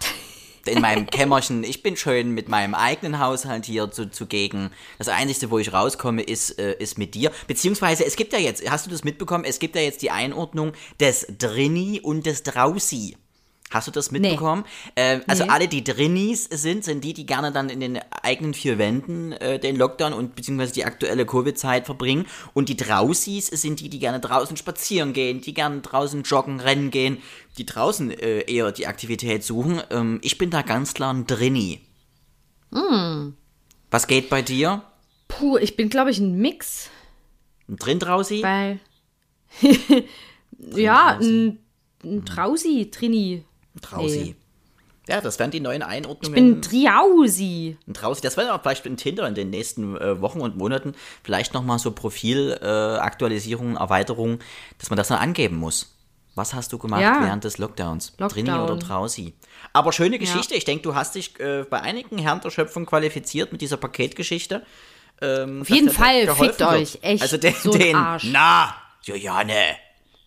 [0.66, 1.64] in meinem Kämmerchen.
[1.64, 4.70] Ich bin schön mit meinem eigenen Haushalt hier zu, zugegen.
[4.98, 7.30] Das Einzige, wo ich rauskomme, ist, äh, ist mit dir.
[7.46, 9.44] Beziehungsweise, es gibt ja jetzt, hast du das mitbekommen?
[9.44, 13.16] Es gibt ja jetzt die Einordnung des Drini und des Drausi.
[13.70, 14.64] Hast du das mitbekommen?
[14.96, 15.14] Nee.
[15.16, 15.50] Äh, also nee.
[15.50, 19.58] alle, die Drinnies sind, sind die, die gerne dann in den eigenen vier Wänden äh,
[19.58, 22.26] den Lockdown und beziehungsweise die aktuelle Covid-Zeit verbringen.
[22.54, 26.90] Und die Drausis sind die, die gerne draußen spazieren gehen, die gerne draußen joggen, rennen
[26.90, 27.18] gehen,
[27.58, 29.82] die draußen äh, eher die Aktivität suchen.
[29.90, 31.80] Ähm, ich bin da ganz klar ein Drinni.
[32.70, 33.30] Mm.
[33.90, 34.82] Was geht bei dir?
[35.26, 36.88] Puh, ich bin, glaube ich, ein Mix.
[37.68, 38.42] Ein Drin-Drausi?
[38.44, 38.78] Weil.
[40.76, 41.58] ja, ein,
[42.04, 43.44] ein Trausi, Trini.
[43.80, 44.18] Trausi.
[44.18, 44.36] Nee.
[45.08, 46.36] Ja, das wären die neuen Einordnungen.
[46.36, 47.76] Ich bin Triausi.
[47.86, 48.20] Ein Trausi.
[48.22, 51.78] Das werden auch vielleicht in Tinder in den nächsten äh, Wochen und Monaten vielleicht nochmal
[51.78, 54.40] so Profitaktualisierungen, äh, Erweiterungen,
[54.78, 55.92] dass man das dann angeben muss.
[56.34, 57.18] Was hast du gemacht ja.
[57.22, 58.14] während des Lockdowns?
[58.18, 58.28] Lockdown.
[58.28, 59.32] Trini oder Trausi?
[59.72, 60.54] Aber schöne Geschichte.
[60.54, 60.58] Ja.
[60.58, 64.66] Ich denke, du hast dich äh, bei einigen Herren der Schöpfung qualifiziert mit dieser Paketgeschichte.
[65.22, 66.70] Ähm, Auf jeden Fall, fickt wird.
[66.70, 66.98] euch.
[67.00, 67.22] Echt.
[67.22, 68.24] Also den, so den Arsch.
[68.30, 69.76] na, Juliane,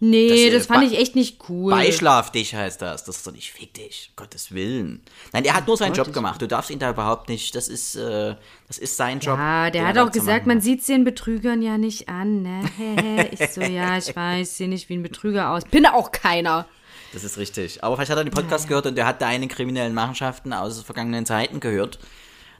[0.01, 1.71] Nee, das, das fand ich echt nicht cool.
[1.71, 3.03] Beischlaf dich heißt das.
[3.03, 5.01] Das ist doch nicht fick dich, Gottes Willen.
[5.33, 6.41] Nein, er hat nur seinen Job gemacht.
[6.41, 7.53] Du darfst ihn da überhaupt nicht.
[7.53, 8.35] Das ist, äh,
[8.67, 9.37] das ist sein Job.
[9.37, 12.43] Ja, der hat auch gesagt, man sieht es den Betrügern ja nicht an.
[12.43, 13.29] Ne?
[13.31, 15.65] ich so, ja, ich weiß, sehe nicht wie ein Betrüger aus.
[15.65, 16.65] Bin auch keiner.
[17.11, 17.83] Das ist richtig.
[17.83, 18.69] Aber vielleicht hat er den Podcast ja.
[18.69, 21.99] gehört und der hat deine kriminellen Machenschaften aus vergangenen Zeiten gehört.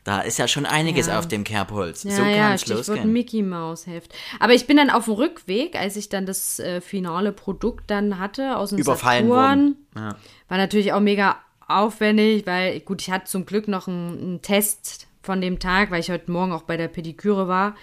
[0.10, 1.20] Da ist ja schon einiges ja.
[1.20, 2.04] auf dem Kerbholz.
[2.04, 3.14] Ja, so kann ja, es losgehen.
[3.14, 4.12] Mickey Mouse Heft.
[4.40, 8.18] Aber ich bin dann auf dem Rückweg, als ich dann das äh, finale Produkt dann
[8.18, 10.16] hatte aus dem Überfallen Saturn, ja.
[10.48, 11.38] war natürlich auch mega
[11.68, 16.00] aufwendig, weil gut, ich hatte zum Glück noch einen, einen, Test von dem Tag, weil
[16.00, 17.76] ich heute Morgen auch bei der Pediküre war,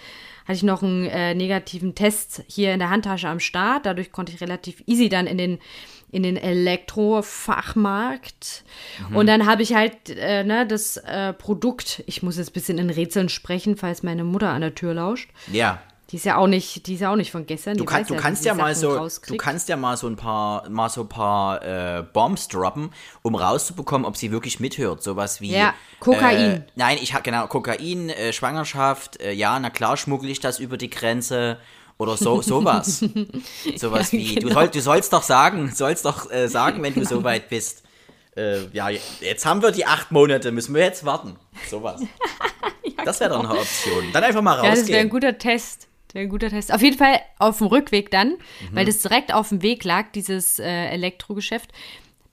[0.43, 3.85] hatte ich noch einen äh, negativen Test hier in der Handtasche am Start.
[3.85, 5.59] Dadurch konnte ich relativ easy dann in den
[6.09, 8.63] in den Elektrofachmarkt.
[9.09, 9.15] Mhm.
[9.15, 12.77] Und dann habe ich halt äh, ne, das äh, Produkt, ich muss jetzt ein bisschen
[12.77, 15.29] in Rätseln sprechen, falls meine Mutter an der Tür lauscht.
[15.51, 15.81] Ja.
[16.09, 17.75] Die ist ja auch nicht, die ist ja auch nicht von gestern.
[17.75, 20.69] Du, kann, du ja, kannst ja mal so, du kannst ja mal so ein paar,
[20.69, 22.91] mal so ein paar äh, Bombs droppen,
[23.23, 25.03] um rauszubekommen, ob sie wirklich mithört.
[25.03, 25.51] Sowas wie.
[25.51, 26.39] Ja, Kokain.
[26.39, 29.19] Äh, nein, ich habe genau Kokain, äh, Schwangerschaft.
[29.19, 31.57] Äh, ja, na klar, schmuggle ich das über die Grenze
[31.97, 33.03] oder so sowas.
[33.75, 34.47] sowas ja, wie, genau.
[34.47, 37.83] du, soll, du sollst doch sagen, sollst doch äh, sagen, wenn du so weit bist.
[38.35, 41.35] Äh, ja, jetzt haben wir die acht Monate, müssen wir jetzt warten.
[41.69, 42.01] Sowas.
[42.83, 44.11] ja, das wäre doch eine Option.
[44.13, 44.75] Dann einfach mal rausgehen.
[44.75, 45.87] Ja, das wäre ein guter Test.
[46.13, 46.73] Ein guter Test.
[46.73, 48.37] Auf jeden Fall auf dem Rückweg dann, mhm.
[48.71, 51.71] weil das direkt auf dem Weg lag, dieses äh, Elektrogeschäft,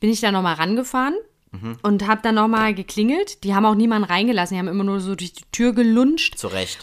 [0.00, 1.16] bin ich da nochmal rangefahren
[1.52, 1.78] mhm.
[1.82, 3.42] und habe dann nochmal geklingelt.
[3.44, 6.36] Die haben auch niemanden reingelassen, die haben immer nur so durch die Tür gelunscht.
[6.36, 6.78] Zu Recht.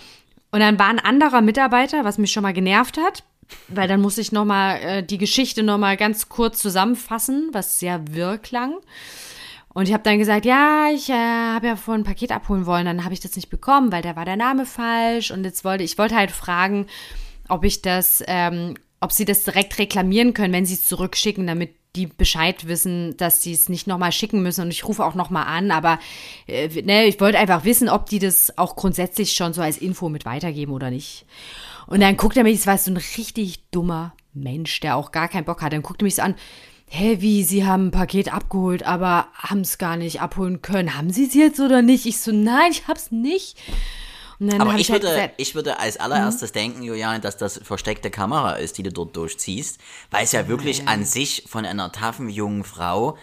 [0.51, 3.23] Und dann war ein anderer Mitarbeiter, was mich schon mal genervt hat,
[3.69, 7.79] weil dann musste ich noch mal äh, die Geschichte noch mal ganz kurz zusammenfassen, was
[7.79, 8.75] sehr wirr klang.
[9.73, 12.85] Und ich habe dann gesagt, ja, ich äh, habe ja vorhin ein Paket abholen wollen,
[12.85, 15.31] dann habe ich das nicht bekommen, weil da war der Name falsch.
[15.31, 16.87] Und jetzt wollte ich wollte halt fragen,
[17.47, 21.71] ob ich das, ähm, ob sie das direkt reklamieren können, wenn sie es zurückschicken, damit
[21.95, 24.61] die Bescheid wissen, dass sie es nicht nochmal schicken müssen.
[24.61, 25.99] Und ich rufe auch nochmal an, aber
[26.47, 30.07] äh, ne, ich wollte einfach wissen, ob die das auch grundsätzlich schon so als Info
[30.07, 31.25] mit weitergeben oder nicht.
[31.87, 35.27] Und dann guckt er mich, das war so ein richtig dummer Mensch, der auch gar
[35.27, 35.73] keinen Bock hat.
[35.73, 36.35] Dann guckt er mich so an,
[36.87, 40.95] hä, wie, Sie haben ein Paket abgeholt, aber haben es gar nicht abholen können.
[40.95, 42.05] Haben Sie es jetzt oder nicht?
[42.05, 43.57] Ich so, nein, ich hab's nicht.
[44.60, 46.54] Aber ich, ich halt würde, gesagt, ich würde als allererstes mhm.
[46.54, 50.80] denken, Julian, dass das versteckte Kamera ist, die du dort durchziehst, weil es ja wirklich
[50.80, 50.86] ja.
[50.86, 53.17] an sich von einer taffen jungen Frau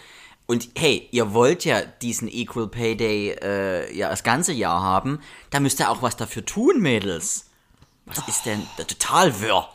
[0.47, 5.21] und hey, ihr wollt ja diesen Equal Pay Day äh, ja das ganze Jahr haben,
[5.51, 7.47] da müsst ihr auch was dafür tun, Mädels.
[8.07, 8.23] Was oh.
[8.29, 9.69] ist denn total wirr?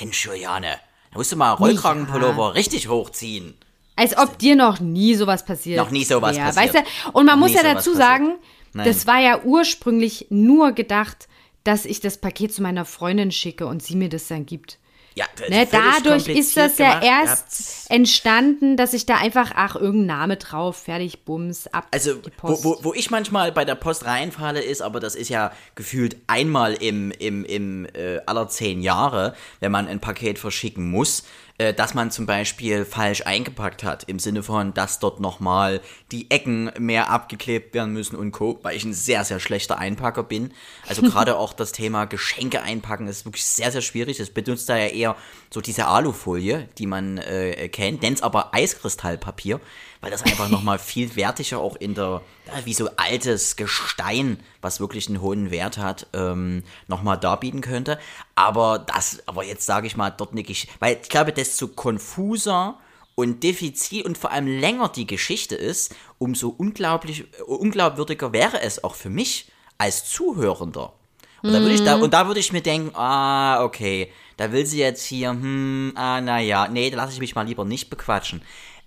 [0.00, 0.78] Mensch, Juliane,
[1.12, 2.48] da musst du mal Rollkragenpullover ja.
[2.48, 3.54] richtig hochziehen.
[3.96, 6.74] Als ob dir noch nie sowas passiert Noch nie sowas ja, passiert.
[6.74, 7.10] Weißt du?
[7.12, 7.96] Und man noch muss ja dazu passiert.
[7.96, 8.38] sagen,
[8.74, 8.86] Nein.
[8.86, 11.28] Das war ja ursprünglich nur gedacht,
[11.62, 14.78] dass ich das Paket zu meiner Freundin schicke und sie mir das dann gibt.
[15.16, 17.06] Ja, ne, dadurch ist das ja gemacht.
[17.06, 21.86] erst entstanden, dass ich da einfach, ach, irgendein Name drauf, fertig, bums, ab.
[21.92, 25.52] Also, wo, wo, wo, ich manchmal bei der Post reinfalle, ist, aber das ist ja
[25.76, 31.22] gefühlt einmal im, im, im äh, aller zehn Jahre, wenn man ein Paket verschicken muss,
[31.58, 36.72] dass man zum Beispiel falsch eingepackt hat, im Sinne von, dass dort nochmal die Ecken
[36.78, 40.52] mehr abgeklebt werden müssen und Co., weil ich ein sehr, sehr schlechter Einpacker bin.
[40.88, 44.18] Also gerade auch das Thema Geschenke einpacken ist wirklich sehr, sehr schwierig.
[44.18, 45.16] Das benutzt da ja eher
[45.48, 49.60] so diese Alufolie, die man äh, kennt, nennt es aber Eiskristallpapier
[50.04, 52.20] weil das einfach nochmal viel wertiger auch in der,
[52.66, 57.98] wie so altes Gestein, was wirklich einen hohen Wert hat, ähm, nochmal darbieten könnte.
[58.34, 62.78] Aber das, aber jetzt sage ich mal, dort eine Geschichte, weil ich glaube, desto konfuser
[63.14, 68.96] und diffizil und vor allem länger die Geschichte ist, umso unglaublich, unglaubwürdiger wäre es auch
[68.96, 70.92] für mich als Zuhörender.
[71.40, 74.66] Und da würde ich da, und da würde ich mir denken, ah, okay, da will
[74.66, 78.42] sie jetzt hier, hm, ah, naja, nee, da lasse ich mich mal lieber nicht bequatschen.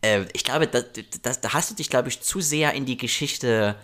[0.08, 2.98] Äh, ich glaube, da, da, da hast du dich, glaube ich, zu sehr in die
[2.98, 3.76] Geschichte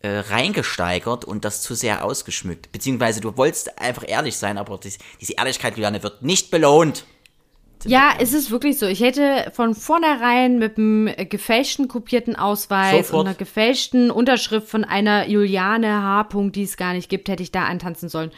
[0.00, 2.70] äh, reingesteigert und das zu sehr ausgeschmückt.
[2.72, 7.04] Beziehungsweise du wolltest einfach ehrlich sein, aber dies, diese Ehrlichkeit, Juliane, wird nicht belohnt.
[7.84, 8.86] Ja, es ist wirklich so.
[8.86, 13.20] Ich hätte von vornherein mit einem gefälschten kopierten Ausweis Sofort.
[13.20, 16.28] und einer gefälschten Unterschrift von einer Juliane H.
[16.50, 18.30] die es gar nicht gibt, hätte ich da antanzen sollen.
[18.30, 18.36] Und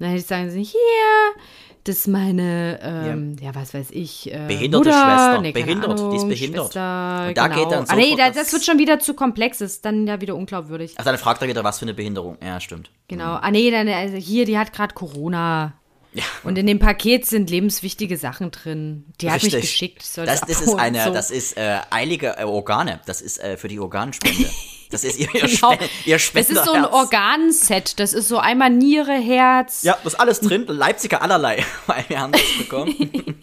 [0.00, 1.42] dann hätte ich sagen sollen, hier,
[1.84, 3.54] das ist meine, ähm, ja.
[3.54, 5.40] was weiß ich, äh, Behinderte Mutter, Schwester.
[5.40, 6.64] nee, Behindert, Ahnung, die ist behindert.
[6.66, 7.62] Schwester, Und da genau.
[7.62, 10.20] geht dann Ah, nee, das- das wird schon wieder zu komplex, das ist dann ja
[10.20, 10.94] wieder unglaubwürdig.
[10.96, 12.36] Ach, dann fragt er wieder, was für eine Behinderung.
[12.44, 12.90] Ja, stimmt.
[13.08, 13.34] Genau.
[13.40, 15.74] Ah, nee, dann, also hier, die hat gerade Corona.
[16.12, 16.24] Ja.
[16.42, 19.04] Und in dem Paket sind lebenswichtige Sachen drin.
[19.20, 19.60] Die hat mich Richtig.
[19.70, 20.02] geschickt.
[20.16, 21.12] Das, ich das ist eine, so.
[21.12, 22.98] das ist äh, eilige äh, Organe.
[23.06, 24.48] Das ist äh, für die Organspende.
[24.90, 25.72] Das ist ihr, ihr, Genau.
[25.72, 26.92] Spen ihr Das ist so ein Spenderherz.
[26.92, 28.00] Organset.
[28.00, 29.82] Das ist so einmal Niere, Herz.
[29.82, 30.66] Ja, das ist alles drin.
[30.66, 31.64] Leipziger allerlei.
[31.86, 32.94] Weil wir haben das bekommen.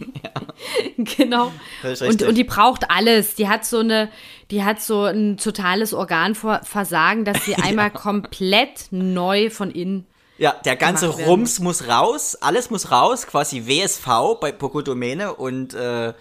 [0.96, 1.52] Genau.
[1.82, 3.36] Das ist Und, und die braucht alles.
[3.36, 4.10] Die hat so eine,
[4.50, 10.04] die hat so ein totales Organversagen, dass sie einmal komplett neu von innen.
[10.36, 16.06] Ja, der ganze Rums muss raus, alles muss raus, quasi WSV bei Pocodomene und äh,
[16.06, 16.14] ja,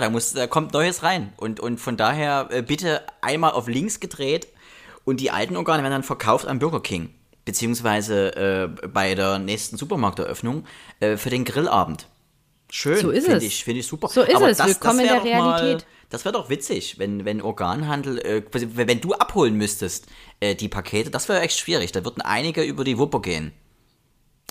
[0.00, 1.32] da muss, da kommt Neues rein.
[1.38, 4.48] Und, und von daher äh, bitte einmal auf links gedreht
[5.08, 7.10] und die alten Organe werden dann verkauft am Burger King.
[7.44, 8.36] Beziehungsweise
[8.82, 10.64] äh, bei der nächsten Supermarkteröffnung
[11.00, 12.06] äh, für den Grillabend.
[12.70, 13.44] Schön, So ist finde es.
[13.44, 14.08] ich, finde ich super.
[14.08, 14.58] So ist Aber es.
[14.64, 15.86] Willkommen in wär der doch mal- Realität.
[16.10, 20.06] das wäre doch witzig, wenn, wenn Organhandel, äh, wenn du abholen müsstest,
[20.40, 21.90] äh, die Pakete, das wäre echt schwierig.
[21.92, 23.52] Da würden einige über die Wupper gehen.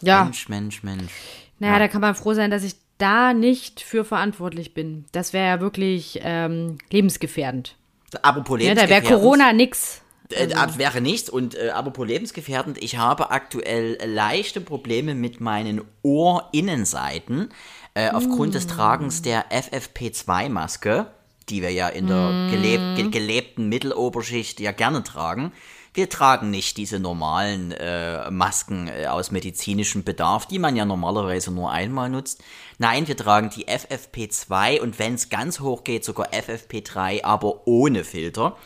[0.02, 0.24] Ja.
[0.24, 1.12] Mensch, Mensch, Mensch.
[1.60, 5.06] Naja, da kann man froh sein, dass ich da nicht für verantwortlich bin.
[5.12, 7.76] Das wäre ja wirklich ähm, lebensgefährdend.
[8.24, 9.22] Apropos Ja, da wäre lebensgefährdend.
[9.22, 10.02] Corona nix.
[10.32, 11.30] Äh, ab- wäre nicht.
[11.30, 17.50] Und äh, apropos lebensgefährdend, ich habe aktuell leichte Probleme mit meinen Ohrinnenseiten
[17.94, 21.08] äh, aufgrund des Tragens der FFP2-Maske,
[21.50, 25.52] die wir ja in der geleb ge gelebten Mitteloberschicht ja gerne tragen.
[25.94, 31.52] Wir tragen nicht diese normalen äh, Masken äh, aus medizinischem Bedarf, die man ja normalerweise
[31.52, 32.44] nur einmal nutzt.
[32.78, 38.04] Nein, wir tragen die FFP2 und wenn es ganz hoch geht, sogar FFP3, aber ohne
[38.04, 38.58] Filter.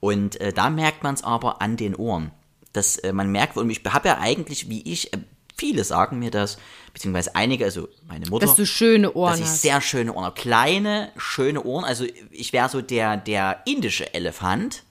[0.00, 2.30] Und äh, da merkt man es aber an den Ohren.
[2.72, 5.18] Das, äh, man merkt, und ich habe ja eigentlich, wie ich, äh,
[5.56, 6.58] viele sagen mir das,
[6.92, 9.62] beziehungsweise einige, also meine Mutter, Dass du schöne Ohren dass ich hast.
[9.62, 10.40] sehr schöne Ohren habe.
[10.40, 11.84] Kleine, schöne Ohren.
[11.84, 14.82] Also ich wäre so der, der indische Elefant.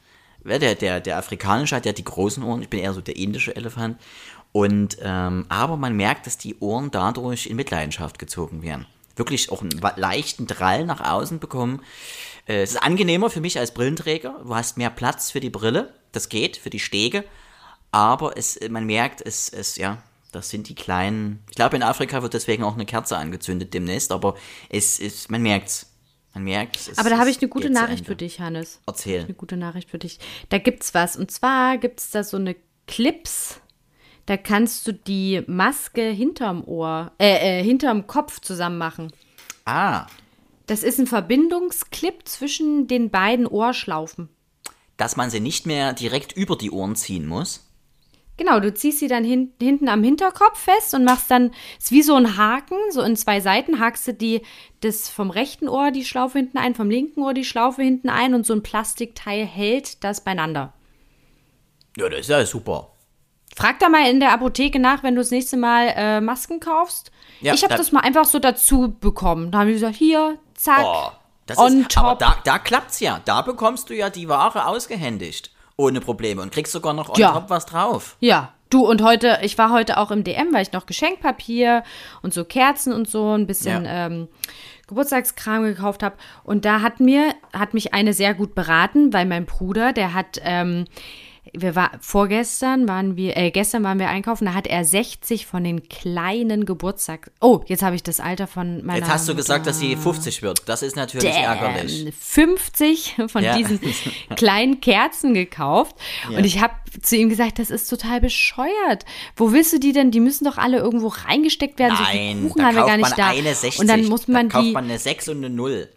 [0.43, 2.61] Der, der, der afrikanische hat ja die großen Ohren.
[2.61, 3.97] Ich bin eher so der indische Elefant.
[4.51, 8.85] Und, ähm, aber man merkt, dass die Ohren dadurch in Mitleidenschaft gezogen werden.
[9.15, 11.81] Wirklich auch einen leichten Drall nach außen bekommen.
[12.47, 14.41] Äh, es ist angenehmer für mich als Brillenträger.
[14.43, 15.93] Du hast mehr Platz für die Brille.
[16.11, 17.23] Das geht, für die Stege.
[17.91, 21.43] Aber es, man merkt, es, es, ja, das sind die kleinen.
[21.49, 24.35] Ich glaube, in Afrika wird deswegen auch eine Kerze angezündet demnächst, aber
[24.69, 25.91] es ist, man merkt's.
[26.33, 26.97] Man merkt es.
[26.97, 28.81] Aber da habe ich eine gute Nachricht für dich, Hannes.
[28.85, 29.23] Erzähl.
[29.23, 30.19] Eine gute Nachricht für dich.
[30.49, 31.15] Da gibt's was.
[31.15, 33.61] Und zwar gibt's da so eine Clips.
[34.25, 39.13] Da kannst du die Maske hinterm Ohr, äh, äh, hinterm Kopf zusammen machen.
[39.63, 40.07] Ah,
[40.67, 44.29] Das ist ein Verbindungsclip zwischen den beiden Ohrschlaufen.
[44.97, 47.69] dass man sie nicht mehr direkt über die Ohren ziehen muss.
[48.37, 52.01] Genau, du ziehst sie dann hin, hinten am Hinterkopf fest und machst dann, ist wie
[52.01, 54.41] so ein Haken, so in zwei Seiten hakst du die,
[54.81, 58.33] das vom rechten Ohr die Schlaufe hinten ein, vom linken Ohr die Schlaufe hinten ein
[58.33, 60.73] und so ein Plastikteil hält das beieinander.
[61.97, 62.91] Ja, das ist ja super.
[63.55, 67.11] Frag da mal in der Apotheke nach, wenn du das nächste Mal äh, Masken kaufst.
[67.41, 69.51] Ja, ich habe da- das mal einfach so dazu bekommen.
[69.51, 71.11] Da haben die gesagt, hier, zack, Oh,
[71.45, 72.19] das on ist, aber top.
[72.19, 73.19] da, da klappt's ja.
[73.25, 75.51] Da bekommst du ja die Ware ausgehändigt.
[75.77, 76.41] Ohne Probleme.
[76.41, 77.31] Und kriegst sogar noch on Ja.
[77.33, 78.15] top was drauf.
[78.21, 81.83] Ja, du und heute, ich war heute auch im DM, weil ich noch Geschenkpapier
[82.21, 84.07] und so Kerzen und so ein bisschen Ja.
[84.07, 84.27] ähm,
[84.87, 86.15] Geburtstagskram gekauft habe.
[86.43, 90.39] Und da hat mir, hat mich eine sehr gut beraten, weil mein Bruder, der hat,
[90.43, 90.85] ähm,
[91.61, 95.63] wir war vorgestern waren wir, äh, gestern waren wir einkaufen, da hat er 60 von
[95.63, 97.29] den kleinen Geburtstags.
[97.41, 98.99] Oh, jetzt habe ich das Alter von meiner.
[98.99, 99.41] Jetzt hast du Mutter.
[99.43, 100.63] gesagt, dass sie 50 wird.
[100.67, 102.03] Das ist natürlich ärgerlich.
[102.05, 103.57] Damn, 50 von Ja.
[103.57, 103.79] diesen
[104.35, 105.95] kleinen Kerzen gekauft.
[106.29, 109.05] Und ich habe zu ihm gesagt, das ist total bescheuert.
[109.35, 110.11] Wo willst du die denn?
[110.11, 111.97] Die müssen doch alle irgendwo reingesteckt werden.
[111.97, 113.27] so Nein, Kuchen da haben wir kauft gar nicht man da.
[113.29, 113.79] eine 60.
[113.79, 114.71] Und dann muss man da kauft die.
[114.71, 115.89] man eine 6 und eine 0.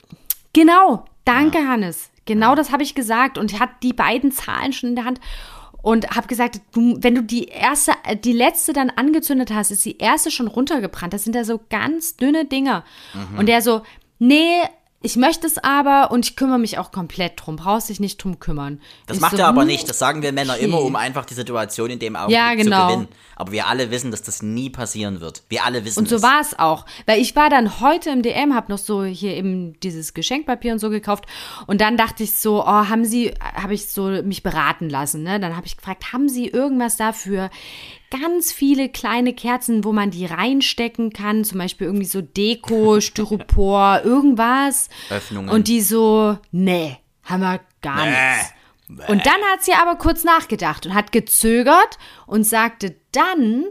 [0.53, 2.11] Genau, danke, Hannes.
[2.29, 5.19] Genau das habe ich gesagt und hat die beiden Zahlen schon in der Hand
[5.81, 9.85] und habe gesagt, du, wenn du die erste, äh, die letzte dann angezündet hast, ist
[9.87, 11.15] die erste schon runtergebrannt.
[11.15, 12.85] Das sind ja so ganz dünne Dinger.
[13.15, 13.39] Mhm.
[13.39, 13.81] Und der so,
[14.19, 14.61] nee,
[15.01, 17.55] ich möchte es aber und ich kümmere mich auch komplett drum.
[17.55, 18.81] Brauchst dich nicht drum kümmern.
[19.07, 19.89] Das Ich macht so, er aber hm, nicht.
[19.89, 20.65] Das sagen wir Männer okay.
[20.65, 22.89] immer, um einfach die Situation in dem Augenblick Ja, genau.
[22.89, 23.09] zu gewinnen.
[23.37, 25.45] Aber wir alle wissen, dass das nie passieren wird.
[25.49, 26.85] Wir alle wissen Und so war es auch.
[27.07, 30.81] Weil ich war dann heute im DM, habe noch so hier eben dieses Geschenkpapier und
[30.81, 31.27] so gekauft.
[31.69, 35.23] Und dann dachte ich so, oh, haben Sie, habe ich so mich beraten lassen.
[35.23, 35.39] Ne?
[35.39, 37.51] Dann habe ich gefragt, haben Sie irgendwas dafür?
[38.11, 41.45] Ganz viele kleine Kerzen, wo man die reinstecken kann.
[41.45, 44.89] Zum Beispiel irgendwie so Deko, Styropor, irgendwas.
[45.11, 45.51] Öffnungen.
[45.51, 48.53] Und die so, nee, haben wir gar nichts.
[49.09, 53.67] Und dann hat sie aber kurz nachgedacht und hat gezögert und sagte dann,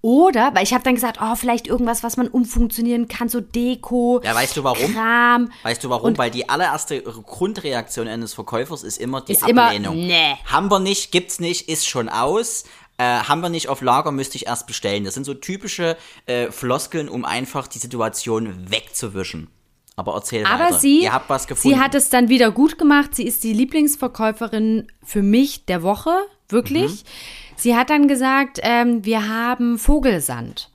[0.00, 4.20] oder, weil ich habe dann gesagt, oh, vielleicht irgendwas, was man umfunktionieren kann, so Deko,
[4.24, 4.92] Ja, weißt du warum?
[4.94, 5.50] Kram.
[5.64, 6.16] Weißt du warum?
[6.18, 9.96] Weil die allererste Grundreaktion eines Verkäufers ist immer die Ist immer, Ablehnung.
[9.96, 10.36] nee.
[10.44, 12.64] Haben wir nicht, gibt's nicht, ist schon aus.
[12.98, 15.04] Äh, haben wir nicht auf Lager, müsste ich erst bestellen.
[15.04, 19.48] Das sind so typische äh, Floskeln, um einfach die Situation wegzuwischen.
[19.94, 20.78] Aber erzähl Aber weiter.
[20.78, 21.76] sie, Ihr habt was gefunden.
[21.76, 23.14] sie hat es dann wieder gut gemacht.
[23.14, 26.10] Sie ist die Lieblingsverkäuferin für mich der Woche,
[26.48, 27.02] wirklich.
[27.04, 27.08] Mhm.
[27.56, 30.70] Sie hat dann gesagt, ähm, wir haben Vogelsand.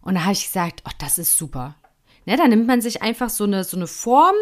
[0.00, 1.76] Und da habe ich gesagt, oh, das ist super.
[2.24, 4.34] Ne, dann nimmt man sich einfach so eine, so eine Form,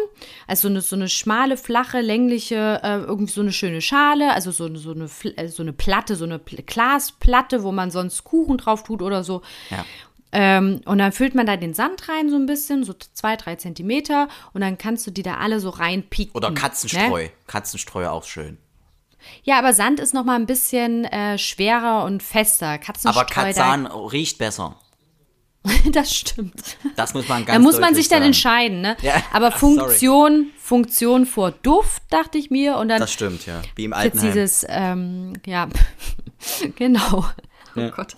[0.45, 4.51] also so eine, so eine schmale, flache, längliche, äh, irgendwie so eine schöne Schale, also
[4.51, 8.23] so, eine- so, eine, äh, so eine Platte, so eine Pl Glasplatte, wo man sonst
[8.23, 9.41] Kuchen drauf tut oder so.
[9.71, 9.83] Ja.
[10.31, 13.55] Ähm, und dann füllt man da den Sand rein, so ein bisschen, so zwei, drei
[13.55, 14.27] Zentimeter.
[14.53, 16.35] Und dann kannst du die da alle so reinpieken.
[16.35, 17.23] Oder Katzenstreu.
[17.23, 17.29] Ne?
[17.47, 18.57] Katzenstreu auch schön.
[19.43, 22.77] Ja, aber Sand ist noch mal ein bisschen äh, schwerer und fester.
[22.77, 24.75] Katzenstreu, Aber Katzan riecht besser.
[25.63, 26.77] Da, das stimmt.
[26.95, 28.25] Das muss man ganz Da muss man sich dann sagen.
[28.27, 28.97] entscheiden, ne?
[29.01, 29.75] Ja, Aber ach, sorry.
[29.75, 32.77] Funktion, Funktion vor Duft, dachte ich mir.
[32.77, 33.61] Und dann Das stimmt, ja.
[33.75, 34.27] Wie im jetzt Altenheim.
[34.33, 35.67] dieses, ähm, ja,
[36.75, 37.25] genau.
[37.75, 38.17] Oh Gott.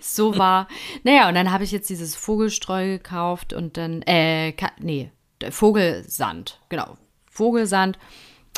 [0.00, 0.66] So war.
[1.04, 5.12] Naja, und dann habe ich jetzt dieses Vogelstreu gekauft und dann, äh, nee,
[5.50, 6.96] Vogelsand, genau.
[7.30, 7.98] Vogelsand.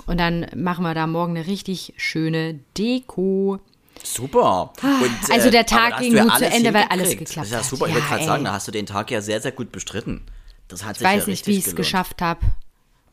[0.07, 3.61] Und dann machen wir da morgen eine richtig schöne Deko.
[4.03, 4.73] Super.
[4.83, 7.53] Und, also der Tag ging du ja gut zu Ende, weil alles geklappt Das ist
[7.53, 7.65] ja hat.
[7.65, 7.87] super.
[7.87, 8.27] Ich Ja, wollte gerade ey.
[8.27, 10.27] sagen, da hast du den Tag ja sehr, sehr gut bestritten.
[10.69, 12.41] Das hat Ich sich ja weiß nicht, richtig wie ich es geschafft habe.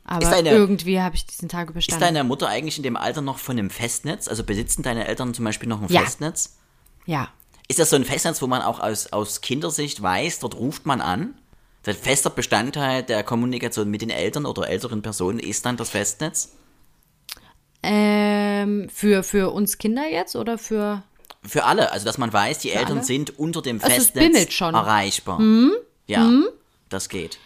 [0.06, 2.02] Aber Ist deine- irgendwie habe ich diesen Tag Ist überstanden.
[2.02, 4.28] deine Mutter eigentlich in dem Alter noch von einem Festnetz?
[4.28, 6.02] Also besitzen deine Eltern zum Beispiel noch ein Ja.
[6.02, 6.58] Festnetz?
[7.06, 7.30] ja.
[7.72, 11.02] Ist das so ein Festnetz, wo man auch aus, aus Kindersicht weiß, dort ruft man
[11.02, 11.36] an?
[11.86, 16.54] Der fester Bestandteil der Kommunikation mit den Eltern oder älteren Personen ist dann das Festnetz?
[17.82, 21.04] Ähm, für, für uns Kinder jetzt oder für.
[21.44, 23.06] Für alle, also dass man weiß, die Eltern alle?
[23.06, 24.76] sind unter dem Also es Festnetz schon.
[24.76, 25.42] Erreichbar.
[26.08, 26.30] Ja,
[26.90, 27.40] das geht.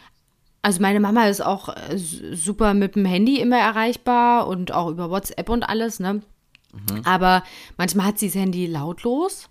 [0.64, 5.10] Also meine Mama ist auch äh, super mit dem Handy immer erreichbar und auch über
[5.10, 6.22] WhatsApp und alles, ne?
[6.72, 7.02] Mhm.
[7.04, 7.44] Aber
[7.78, 9.50] manchmal hat sie das Handy lautlos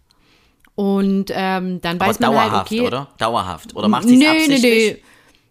[0.74, 2.86] und ähm, dann Aber weiß man dauerhaft, halt, okay.
[2.86, 3.08] oder?
[3.18, 3.76] Dauerhaft.
[3.76, 4.62] Oder macht sie es nee, nee, absichtlich?
[4.62, 4.92] nee.
[4.92, 4.98] Nö,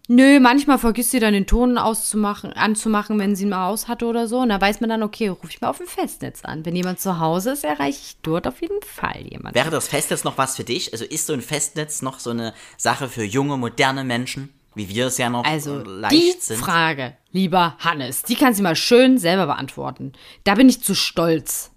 [0.08, 4.26] manchmal vergisst sie dann den Ton auszumachen, anzumachen, wenn sie ihn mal aus hatte oder
[4.26, 4.40] so.
[4.40, 6.66] Und da weiß man dann, okay, rufe ich mal auf dem Festnetz an.
[6.66, 9.54] Wenn jemand zu Hause ist, erreiche ich dort auf jeden Fall jemanden.
[9.54, 10.92] Wäre das Festnetz noch was für dich?
[10.92, 15.06] Also ist so ein Festnetz noch so eine Sache für junge, moderne Menschen, wie wir
[15.06, 16.58] es ja noch Also äh, leicht die sind?
[16.58, 20.12] Frage, lieber Hannes, die kannst du mal schön selber beantworten.
[20.44, 21.70] Da bin ich zu stolz.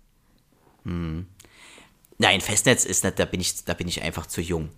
[0.83, 4.69] Nein, Festnetz ist nicht, da bin ich, da bin ich einfach zu jung.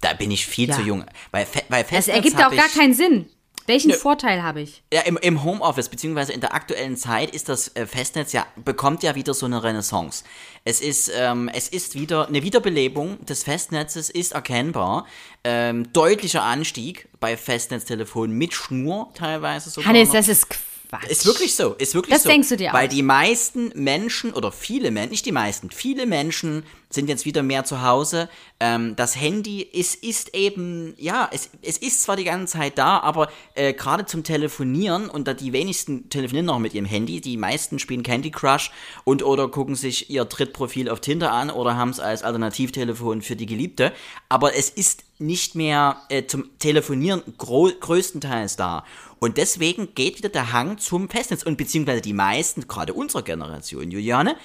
[0.00, 0.76] Da bin ich viel Ja.
[0.76, 1.04] zu jung.
[1.30, 3.28] Weil, weil Das Festnetz ergibt hab auch gar keinen Sinn.
[3.66, 4.84] Welchen Vorteil habe ich?
[4.92, 9.02] Ja, im, im Homeoffice, beziehungsweise in der aktuellen Zeit ist das äh, Festnetz ja, bekommt
[9.02, 10.22] ja wieder so eine Renaissance.
[10.64, 15.06] Es ist, ähm, es ist wieder, eine Wiederbelebung des Festnetzes ist erkennbar.
[15.42, 19.88] Ähm, deutlicher Anstieg bei Festnetztelefonen mit Schnur teilweise sogar.
[19.88, 20.14] Hannes, noch.
[20.14, 20.46] das ist
[20.88, 21.08] Quatsch.
[21.08, 22.28] Ist wirklich so, ist wirklich Das so.
[22.28, 22.94] denkst du dir Weil aus.
[22.94, 27.64] die meisten Menschen, oder viele Menschen, nicht die meisten, viele Menschen sind jetzt wieder mehr
[27.64, 28.28] zu Hause.
[28.60, 33.00] Ähm, das Handy ist, ist eben, ja, es, es ist zwar die ganze Zeit da,
[33.00, 37.36] aber äh, gerade zum Telefonieren, und da die wenigsten telefonieren noch mit ihrem Handy, die
[37.36, 38.70] meisten spielen Candy Crush
[39.04, 43.36] und oder gucken sich ihr Trittprofil auf Tinder an oder haben es als Alternativtelefon für
[43.36, 43.92] die Geliebte.
[44.28, 48.84] Aber es ist nicht mehr äh, zum Telefonieren größtenteils da.
[49.18, 51.42] Und deswegen geht wieder der Hang zum Festnetz.
[51.42, 54.36] Und beziehungsweise die meisten, gerade unserer Generation, Juliane,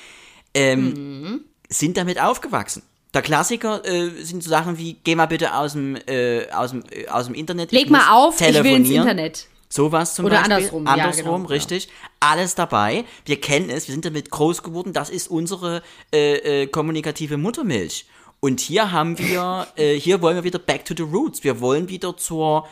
[0.53, 2.83] ähm, sind damit aufgewachsen.
[3.13, 6.83] Der Klassiker äh, sind so Sachen wie, geh mal bitte aus dem, äh, aus dem,
[6.91, 7.71] äh, aus dem Internet.
[7.73, 9.01] Leg mal auf, ich will ins telefonieren.
[9.01, 9.47] Internet.
[9.67, 10.53] Sowas zum Oder Beispiel.
[10.53, 11.87] andersrum, ja, Andersrum, genau, richtig.
[12.19, 13.05] Alles dabei.
[13.25, 14.91] Wir kennen es, wir sind damit groß geworden.
[14.91, 15.81] Das ist unsere
[16.13, 18.05] äh, äh, kommunikative Muttermilch.
[18.43, 21.43] Und hier haben wir, äh, hier wollen wir wieder back to the roots.
[21.43, 22.67] Wir wollen wieder zur,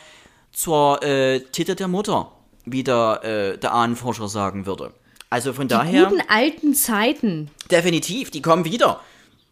[0.50, 2.32] zur äh, Titel der Mutter,
[2.64, 4.92] wie der, äh, der Ahnenforscher sagen würde.
[5.30, 7.52] Also von daher, Guten alten Zeiten.
[7.70, 9.00] definitiv, die kommen wieder.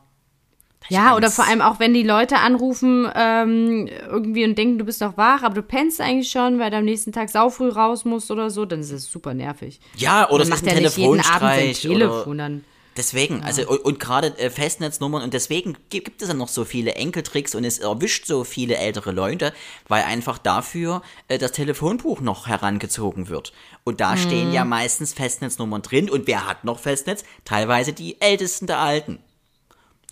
[0.88, 1.36] Ja, oder Angst.
[1.36, 5.42] vor allem auch, wenn die Leute anrufen ähm, irgendwie und denken, du bist noch wach,
[5.42, 8.66] aber du pennst eigentlich schon, weil du am nächsten Tag saufrüh raus musst oder so,
[8.66, 9.80] dann ist es super nervig.
[9.96, 11.80] Ja, oder es macht ein er nicht jeden Abend sein Telefonstreich.
[11.80, 12.64] Telefon Oder dann.
[12.96, 16.64] Deswegen, also und, und gerade äh, Festnetznummern und deswegen gibt, gibt es ja noch so
[16.64, 19.52] viele Enkeltricks und es erwischt so viele ältere Leute,
[19.88, 23.52] weil einfach dafür äh, das Telefonbuch noch herangezogen wird.
[23.84, 24.54] Und da stehen Mhm.
[24.54, 27.24] ja meistens Festnetznummern drin und wer hat noch Festnetz?
[27.44, 29.18] Teilweise die Ältesten der Alten.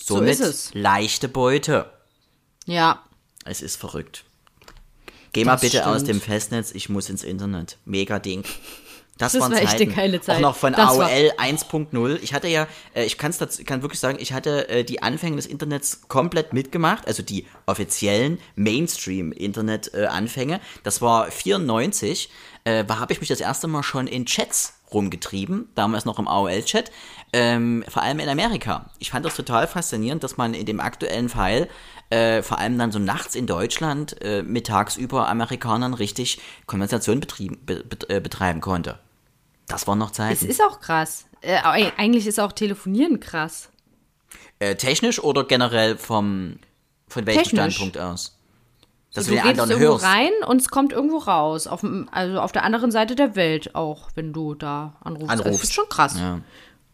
[0.02, 0.70] Somit ist es.
[0.74, 1.90] leichte Beute.
[2.66, 3.04] Ja.
[3.44, 4.24] Es ist verrückt.
[5.32, 6.08] Geh mal Das bitte aus stimmt.
[6.08, 7.78] dem Festnetz, ich muss ins Internet.
[7.84, 8.44] Mega Ding.
[9.22, 9.82] Das, Das waren war echt Zeiten.
[9.84, 10.36] eine geile Zeit.
[10.36, 12.18] Auch noch von Das AOL 1.0.
[12.22, 15.36] Ich hatte ja, äh, ich kann's dazu, kann wirklich sagen, ich hatte äh, die Anfänge
[15.36, 20.60] des Internets komplett mitgemacht, also die offiziellen Mainstream-Internet-Anfänge.
[20.82, 22.30] Das war 94.
[22.64, 26.28] Äh, da habe ich mich das erste Mal schon in Chats rumgetrieben, damals noch im
[26.28, 26.92] AOL-Chat,
[27.32, 28.90] ähm, vor allem in Amerika.
[28.98, 31.68] Ich fand das total faszinierend, dass man in dem aktuellen Fall
[32.10, 37.82] äh, vor allem dann so nachts in Deutschland äh, mittagsüber Amerikanern richtig Konversation betrieben, be,
[37.82, 38.98] bet- äh, betreiben konnte.
[39.72, 40.46] Das waren noch Es Zeiten.
[40.46, 41.26] ist auch krass.
[41.40, 43.70] Äh, eig- eigentlich ist auch Telefonieren krass.
[44.58, 46.58] Äh, technisch oder generell vom
[47.08, 47.74] von welchem Technisch.
[47.76, 48.38] Standpunkt aus?
[49.12, 50.04] Dass du du den anderen irgendwo hörst.
[50.04, 51.66] rein und es kommt irgendwo raus.
[51.66, 55.30] Auf, also auf der anderen Seite der Welt auch, wenn du da anrufst.
[55.30, 55.52] Anrufst.
[55.54, 56.16] Das ist schon krass.
[56.18, 56.40] Ja.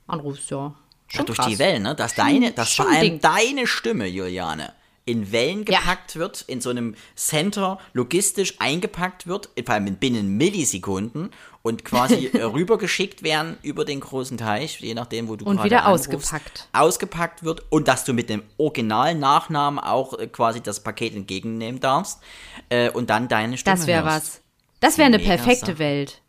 [0.08, 0.56] Anrufst, ja.
[0.58, 0.74] Ja,
[1.16, 1.46] Schon durch krass.
[1.48, 1.94] die Wellen, ne?
[1.94, 3.20] Dass deine, dass schon vor allem Ding.
[3.20, 4.72] deine Stimme, Juliane,
[5.08, 5.78] in Wellen Ja.
[5.78, 11.30] gepackt wird, in so einem Center logistisch eingepackt wird, vor allem in binnen Millisekunden
[11.62, 15.84] und quasi rübergeschickt werden über den großen Teich, je nachdem, wo du Und gerade wieder
[15.86, 16.68] anrufst, ausgepackt.
[16.72, 21.80] Ausgepackt wird und dass du mit dem originalen Nachnamen auch äh, quasi das Paket entgegennehmen
[21.80, 22.20] darfst
[22.68, 24.42] äh, und dann deine Stimme Das wäre was.
[24.80, 25.78] Das wäre eine Mega perfekte Sache.
[25.78, 26.20] Welt.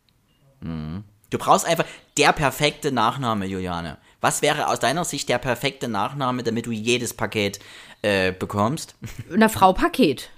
[0.62, 3.98] Du brauchst einfach der perfekte Nachname, Juliane.
[4.20, 7.58] Was wäre aus deiner Sicht der perfekte Nachname, damit du jedes Paket
[8.02, 8.94] äh, bekommst?
[9.32, 10.30] Eine Frau Paket.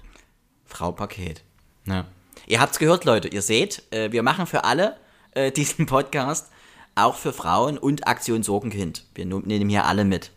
[0.65, 1.43] Frau Paket.
[1.85, 2.05] Ja.
[2.47, 3.27] Ihr habt's gehört, Leute.
[3.27, 4.97] Ihr seht, äh, wir machen für alle
[5.31, 6.51] äh, diesen Podcast,
[6.95, 9.05] auch für Frauen und Aktion Sorgenkind.
[9.15, 10.31] Wir nehmen hier alle mit.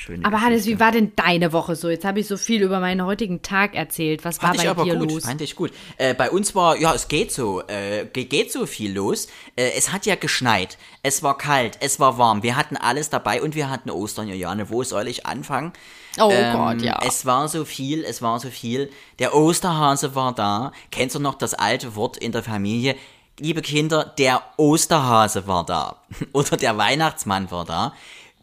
[0.00, 1.88] Schöne Aber Hannes, wie war denn deine Woche so?
[1.88, 4.24] Jetzt habe ich so viel über meinen heutigen Tag erzählt.
[4.24, 5.24] Was Fand war ich bei aber dir gut, los?
[5.24, 5.72] fand ich gut.
[5.96, 9.26] Äh, bei uns war, ja, es geht so, äh, ge- geht so viel los.
[9.56, 13.42] Äh, es hat ja geschneit, es war kalt, es war warm, wir hatten alles dabei
[13.42, 14.70] und wir hatten Ostern, Juliane.
[14.70, 15.72] Wo soll ich anfangen?
[16.20, 17.00] Oh Ähm, Gott, ja.
[17.04, 18.90] Es war so viel, es war so viel.
[19.18, 20.70] Der Osterhase war da.
[20.92, 22.94] Kennst du noch das alte Wort in der Familie?
[23.40, 25.96] Liebe Kinder, der Osterhase war da.
[26.32, 27.94] Oder der Weihnachtsmann war da.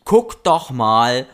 [0.04, 1.26] Guckt doch mal,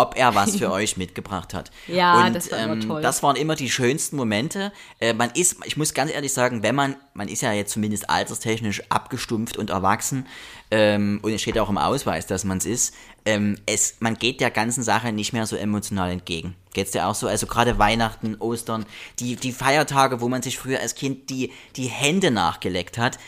[0.00, 1.70] ob er was für euch mitgebracht hat.
[1.86, 3.02] Ja, Und, das war immer ähm, toll.
[3.02, 4.72] Das waren immer die schönsten Momente.
[5.00, 8.08] Äh, man ist, ich muss ganz ehrlich sagen, wenn man, man ist ja jetzt zumindest
[8.10, 10.26] alterstechnisch abgestumpft und erwachsen
[10.70, 14.40] ähm, und es steht auch im Ausweis, dass man es ist, ähm, es, man geht
[14.40, 16.54] der ganzen Sache nicht mehr so emotional entgegen.
[16.72, 17.26] Geht's dir auch so?
[17.26, 18.86] Also gerade Weihnachten, Ostern,
[19.18, 23.18] die, die Feiertage, wo man sich früher als Kind die, die Hände nachgeleckt hat,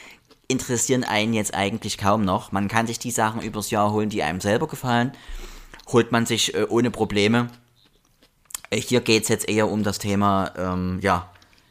[0.51, 2.51] interessieren einen jetzt eigentlich kaum noch.
[2.53, 5.13] Man kann sich die Sachen übers Jahr holen, die einem selber gefallen.
[5.93, 7.49] Holt man sich äh, ohne Probleme.
[8.71, 11.29] Äh, Hier geht es jetzt eher um das Thema, ähm, ja,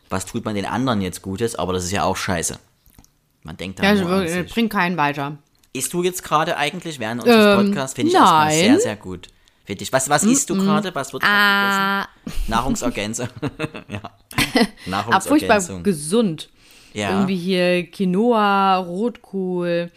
[0.10, 2.60] was tut man den anderen jetzt Gutes, aber das ist ja auch scheiße.
[3.44, 4.54] Man denkt da Ja, nur also an wirklich, sich.
[4.54, 5.38] bringt keinen weiter.
[5.72, 7.94] Isst du jetzt gerade eigentlich während unseres Ähm, Podcasts?
[7.96, 8.58] Finde ich erstmal nein.
[8.58, 9.28] sehr, sehr gut.
[9.66, 9.94] Finde ich.
[9.94, 10.94] Was, was isst du gerade?
[10.96, 12.44] Was wird gerade Ah, gegessen?
[12.50, 13.28] Nahrungsergänzung.
[13.88, 14.02] ja.
[14.02, 15.84] aber furchtbar Nahrungsergänzung.
[15.84, 16.50] gesund.
[16.94, 17.12] Ja.
[17.12, 19.92] Irgendwie hier Quinoa, Rotkohl,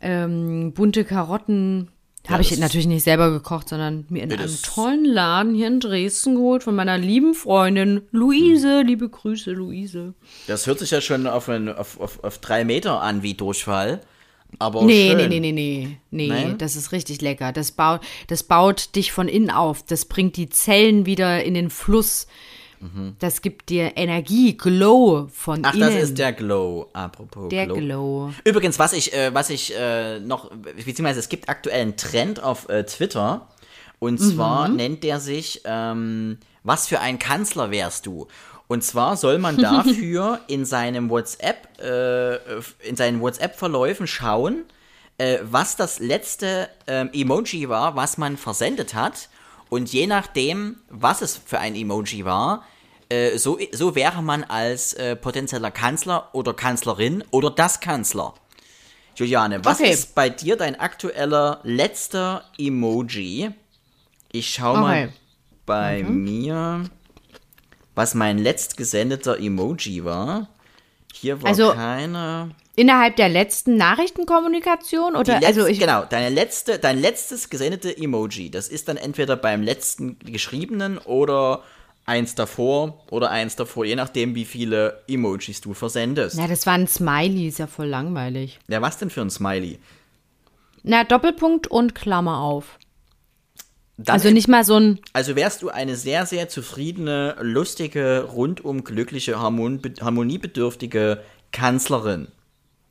[0.00, 1.88] ähm, bunte Karotten.
[2.28, 6.36] Habe ich natürlich nicht selber gekocht, sondern mir in einem tollen Laden hier in Dresden
[6.36, 8.80] geholt von meiner lieben Freundin Luise.
[8.80, 8.86] Hm.
[8.86, 10.14] Liebe Grüße, Luise.
[10.46, 14.00] Das hört sich ja schon auf, ein, auf, auf, auf drei Meter an wie Durchfall.
[14.58, 15.16] Aber Nee, schön.
[15.28, 15.98] nee, nee, nee, nee.
[16.10, 16.58] Nee, Nein?
[16.58, 17.52] das ist richtig lecker.
[17.52, 19.82] Das baut, das baut dich von innen auf.
[19.84, 22.26] Das bringt die Zellen wieder in den Fluss.
[23.18, 25.64] Das gibt dir Energie, Glow von.
[25.64, 25.80] Ach, innen.
[25.88, 26.88] das ist der Glow.
[26.92, 27.76] Apropos Der Glow.
[27.76, 28.32] Glow.
[28.44, 32.68] Übrigens, was ich, äh, was ich äh, noch, beziehungsweise es gibt aktuell einen Trend auf
[32.68, 33.48] äh, Twitter.
[34.00, 34.76] Und zwar Mhm.
[34.76, 38.26] nennt der sich, ähm, was für ein Kanzler wärst du?
[38.66, 42.36] Und zwar soll man dafür in seinem WhatsApp, äh,
[42.86, 44.64] in seinen WhatsApp-Verläufen schauen,
[45.18, 49.28] äh, was das letzte ähm, Emoji war, was man versendet hat.
[49.70, 52.62] Und je nachdem, was es für ein Emoji war,
[53.14, 58.34] äh, so, so wäre man als äh, potenzieller Kanzler oder Kanzlerin oder das Kanzler.
[59.16, 59.90] Juliane, was Okay.
[59.92, 63.50] ist bei dir dein aktueller letzter Emoji?
[64.32, 65.12] Ich schau mal Okay.
[65.66, 66.84] bei mir,
[67.94, 70.48] was mein letzt gesendeter Emoji war.
[71.12, 72.50] Hier war Also, keine.
[72.76, 78.50] Innerhalb der letzten Nachrichtenkommunikation oder letzte, also ich genau, deine letzte, dein letztes gesendete Emoji.
[78.50, 81.62] Das ist dann entweder beim letzten geschriebenen oder
[82.06, 86.36] eins davor oder eins davor, je nachdem, wie viele Emojis du versendest.
[86.36, 88.58] Na, das war ein Smiley, ist ja voll langweilig.
[88.68, 89.78] Ja, was denn für ein Smiley?
[90.82, 92.78] Na, Doppelpunkt und Klammer auf.
[93.96, 98.84] Dann Also nicht mal so ein Also wärst du eine sehr, sehr zufriedene, lustige, rundum
[98.84, 102.28] glückliche, harmon harmoniebedürftige Kanzlerin.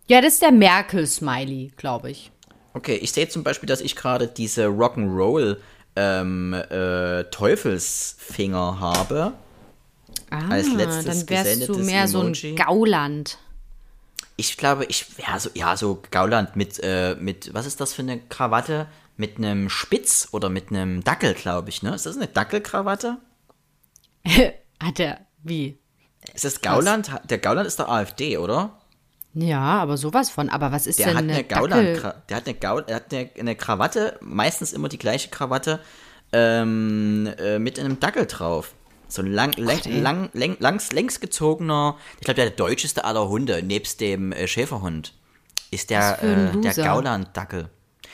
[0.07, 2.31] Ja, das ist der Merkel-Smiley, glaube ich.
[2.73, 5.57] Okay, ich sehe zum Beispiel, dass ich gerade diese Rock'n'Roll
[5.95, 9.33] ähm, äh, Teufelsfinger habe.
[10.29, 12.51] Ah, Als letztes dann wärst du mehr so Emoji.
[12.51, 13.37] ein Gauland.
[14.35, 18.01] Ich glaube, ich, ja, so, ja, so Gauland mit, äh, mit, was ist das für
[18.01, 18.87] eine Krawatte?
[19.15, 21.93] Mit einem Spitz oder mit einem Dackel, glaube ich, ne?
[21.93, 23.17] Ist das eine Dackelkrawatte?
[24.81, 25.77] Hat er, wie?
[26.33, 27.11] Ist das Gauland?
[27.29, 28.79] Der Gauland ist der AfD, oder?
[29.35, 30.49] Ja, aber sowas von.
[30.49, 32.13] Aber was ist Der denn hat eine eine Gauland, Dackel?
[32.29, 35.79] der hat eine Gaul, er hat eine, eine Krawatte, meistens immer die gleiche Krawatte,
[36.31, 38.73] ähm, äh, mit einem Dackel drauf.
[39.07, 39.99] So ein lang, lang, ey.
[40.01, 45.13] lang, lang, langs, längs gezogener, ich glaube, der deutscheste aller Hunde, nebst dem äh, Schäferhund,
[45.71, 46.73] ist der, äh, der.
[46.73, 47.69] Gauland-Dackel.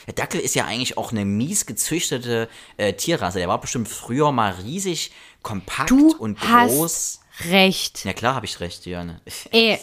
[0.08, 2.48] Der Dackel ist ja eigentlich auch eine mies gezüchtete
[2.78, 3.38] äh, Tierrasse.
[3.40, 5.12] Der war bestimmt früher mal riesig,
[5.42, 7.20] kompakt Du und hast groß.
[7.50, 8.04] recht.
[8.06, 9.22] Ja klar, habe ich recht, Diane.
[9.52, 9.78] Ey,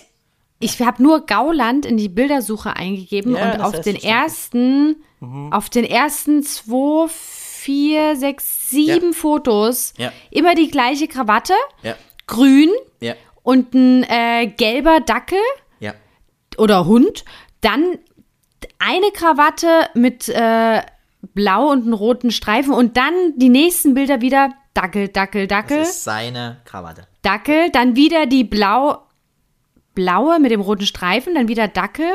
[0.58, 5.52] ich habe nur Gauland in die Bildersuche eingegeben Ja, und auf den ersten, Mhm.
[5.52, 10.12] auf den ersten zwei, vier, sechs, sieben Fotos Ja.
[10.30, 11.94] immer die gleiche Krawatte, Ja,
[12.26, 15.38] grün ja, und ein äh, gelber Dackel
[15.80, 15.94] ja.
[16.58, 17.24] oder Hund.
[17.60, 17.98] Dann
[18.78, 20.82] eine Krawatte mit äh,
[21.34, 25.78] blau und einem roten Streifen und dann die nächsten Bilder wieder Dackel, Dackel, Dackel.
[25.78, 27.06] Das ist seine Krawatte.
[27.22, 28.98] Dackel, dann wieder die blau,
[29.96, 32.12] blaue mit dem roten Streifen, dann wieder Dackel,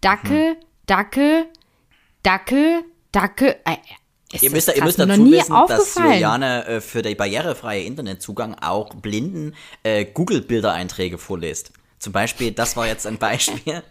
[0.00, 0.56] Dackel,
[0.86, 1.46] Dackel,
[2.24, 3.54] Dackel, Dackel.
[3.64, 3.76] Äh,
[4.32, 5.94] es Ihr müsst, ihr müsst dazu wissen, dass.
[5.94, 9.54] Juliane äh, für den barrierefreie Internetzugang auch blinden
[9.84, 11.72] äh, Google-Bildereinträge vorliest.
[11.98, 13.82] Zum Beispiel, das war jetzt ein Beispiel.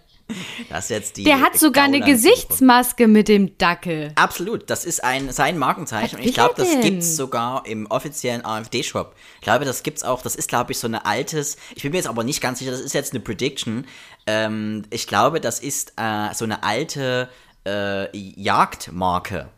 [0.70, 2.00] Das ist jetzt die Der hat sogar eine.
[2.02, 4.12] Gesichtsmaske mit dem Dackel.
[4.16, 6.14] Absolut, das ist ein, sein Markenzeichen.
[6.18, 6.82] Was Und ich glaube, das denn?
[6.82, 9.16] gibt's sogar im offiziellen AfD-Shop.
[9.36, 10.22] Ich glaube, das gibt's auch.
[10.22, 11.58] Das ist, glaube ich, so eine altes.
[11.76, 12.72] Ich bin mir jetzt aber nicht ganz sicher.
[12.72, 13.86] Das ist jetzt eine Prediction.
[14.28, 17.30] Ähm, ich glaube, das ist äh, so eine alte
[17.66, 19.50] äh, Jagdmarke.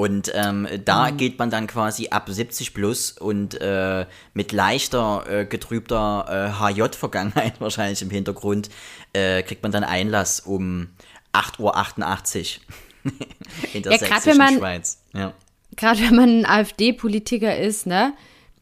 [0.00, 5.44] Und ähm, da geht man dann quasi ab 70 plus und äh, mit leichter, äh,
[5.44, 6.24] getrübter
[6.56, 8.70] äh, HJ-Vergangenheit wahrscheinlich im Hintergrund,
[9.12, 10.88] äh, kriegt man dann Einlass um
[11.34, 12.60] 8.88
[13.04, 13.12] Uhr
[13.74, 15.02] in der Ja, sächsischen wenn man- Schweiz.
[15.12, 15.34] Ja.
[15.76, 18.14] Gerade wenn man ein AfD-Politiker ist, ne,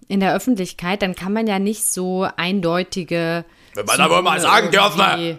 [0.08, 3.44] in der Öffentlichkeit, dann kann man ja nicht so eindeutige.
[3.74, 4.98] Wenn man aber mal sagen dürfen.
[5.00, 5.38] irgendwie-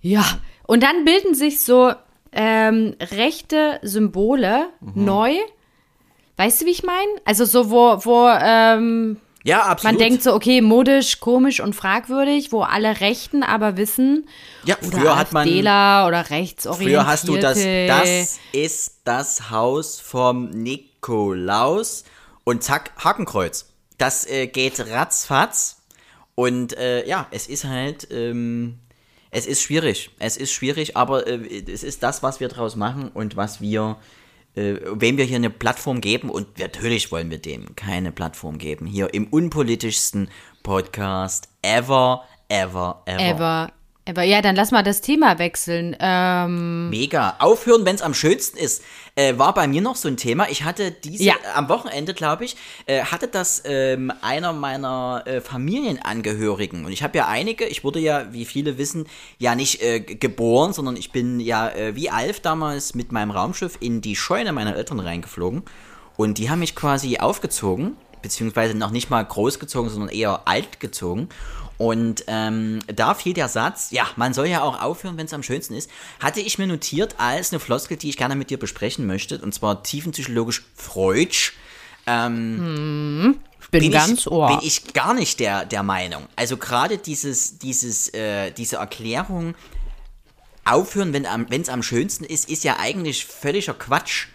[0.00, 0.24] Ja,
[0.62, 1.92] und dann bilden sich so
[2.40, 5.04] ähm, rechte Symbole Mhm.
[5.04, 5.34] neu.
[6.36, 7.10] Weißt du, wie ich meine?
[7.24, 9.98] Also so, wo, wo ähm, ja, absolut.
[9.98, 14.28] man denkt so, okay, modisch, komisch und fragwürdig, wo alle Rechten aber wissen,
[14.64, 15.48] ja, oder früher hat man.
[15.48, 17.00] Oder rechtsorientierte.
[17.00, 17.58] Früher hast du das,
[17.88, 22.04] das ist das Haus vom Nikolaus
[22.44, 23.72] und zack, Hakenkreuz.
[23.96, 25.82] Das äh, geht ratzfatz
[26.36, 28.78] und äh, ja, es ist halt, ähm,
[29.30, 30.10] es ist schwierig.
[30.18, 33.96] Es ist schwierig, aber äh, es ist das, was wir draus machen und was wir,
[34.54, 38.86] äh, wem wir hier eine Plattform geben und natürlich wollen wir dem keine Plattform geben.
[38.86, 40.28] Hier im unpolitischsten
[40.62, 43.20] Podcast ever, ever, ever.
[43.20, 43.72] Ever,
[44.08, 45.94] Aber ja, dann lass mal das Thema wechseln.
[46.00, 47.36] Ähm, Mega.
[47.40, 48.82] Aufhören, wenn es am schönsten ist,
[49.16, 50.48] äh, war bei mir noch so ein Thema.
[50.48, 51.34] Ich hatte diese, Ja.
[51.54, 52.56] am Wochenende, glaube ich,
[52.86, 56.84] äh, hatte das ähm, einer meiner äh, Familienangehörigen.
[56.86, 59.06] Und ich habe ja einige, ich wurde ja, wie viele wissen,
[59.38, 63.76] ja nicht äh, geboren, sondern ich bin ja äh, wie Alf damals mit meinem Raumschiff
[63.80, 65.64] in die Scheune meiner Eltern reingeflogen.
[66.16, 71.28] Und die haben mich quasi aufgezogen, beziehungsweise noch nicht mal großgezogen, sondern eher alt gezogen.
[71.76, 75.44] Und ähm, da fiel der Satz, ja, man soll ja auch aufhören, wenn es am
[75.44, 75.88] schönsten ist,
[76.18, 79.54] hatte ich mir notiert als eine Floskel, die ich gerne mit dir besprechen möchte, und
[79.54, 81.54] zwar tiefenpsychologisch Freudsch.
[83.70, 84.48] bin, Bin ganz ich, ohr.
[84.48, 86.26] bin ich gar nicht der, der Meinung.
[86.34, 89.54] Also gerade dieses, dieses, äh, diese Erklärung,
[90.64, 94.28] aufhören, wenn es am schönsten ist, ist ja eigentlich völliger Quatsch.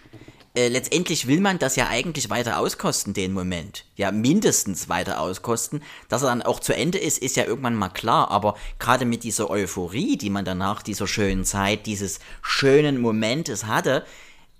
[0.56, 3.84] Äh, letztendlich will man das ja eigentlich weiter auskosten, den Moment.
[3.96, 5.82] Ja, mindestens weiter auskosten.
[6.08, 8.30] Dass er dann auch zu Ende ist, ist ja irgendwann mal klar.
[8.30, 14.04] Aber gerade mit dieser Euphorie, die man danach dieser schönen Zeit, dieses schönen Momentes hatte,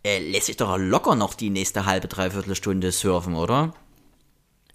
[0.05, 3.73] äh, lässt sich doch locker noch die nächste halbe, dreiviertel Stunde surfen, oder?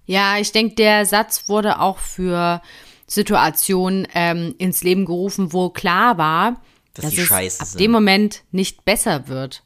[0.05, 2.61] Ja, ich denke, der Satz wurde auch für
[3.07, 6.61] Situationen ähm, ins Leben gerufen, wo klar war,
[6.93, 9.63] Dass dass, die es ab dem Moment nicht besser wird.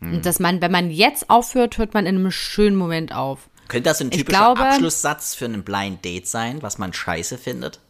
[0.00, 0.14] Hm.
[0.14, 3.48] Und dass man, wenn man jetzt aufhört, hört man in einem schönen Moment auf.
[3.68, 7.80] Könnte das ein typischer glaube- Abschlusssatz für einen Blind Date sein, was man scheiße findet?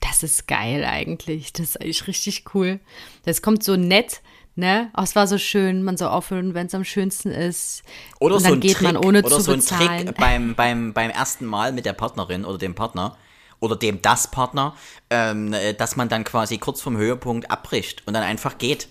[0.00, 1.52] Das ist geil eigentlich.
[1.52, 2.80] Das ist eigentlich richtig cool.
[3.24, 4.20] Das kommt so nett,
[4.54, 4.90] ne?
[4.96, 7.82] Oh, es war so schön, man soll aufhören, wenn es am schönsten ist.
[8.20, 10.06] Oder Und so dann ein geht Trick, man ohne oder zu so ein bezahlen.
[10.06, 13.16] Trick beim, beim, beim ersten Mal mit der Partnerin oder dem Partner
[13.58, 14.74] oder dem das Partner,
[15.08, 18.88] ähm, äh, dass man dann quasi kurz vom Höhepunkt abbricht und dann einfach geht.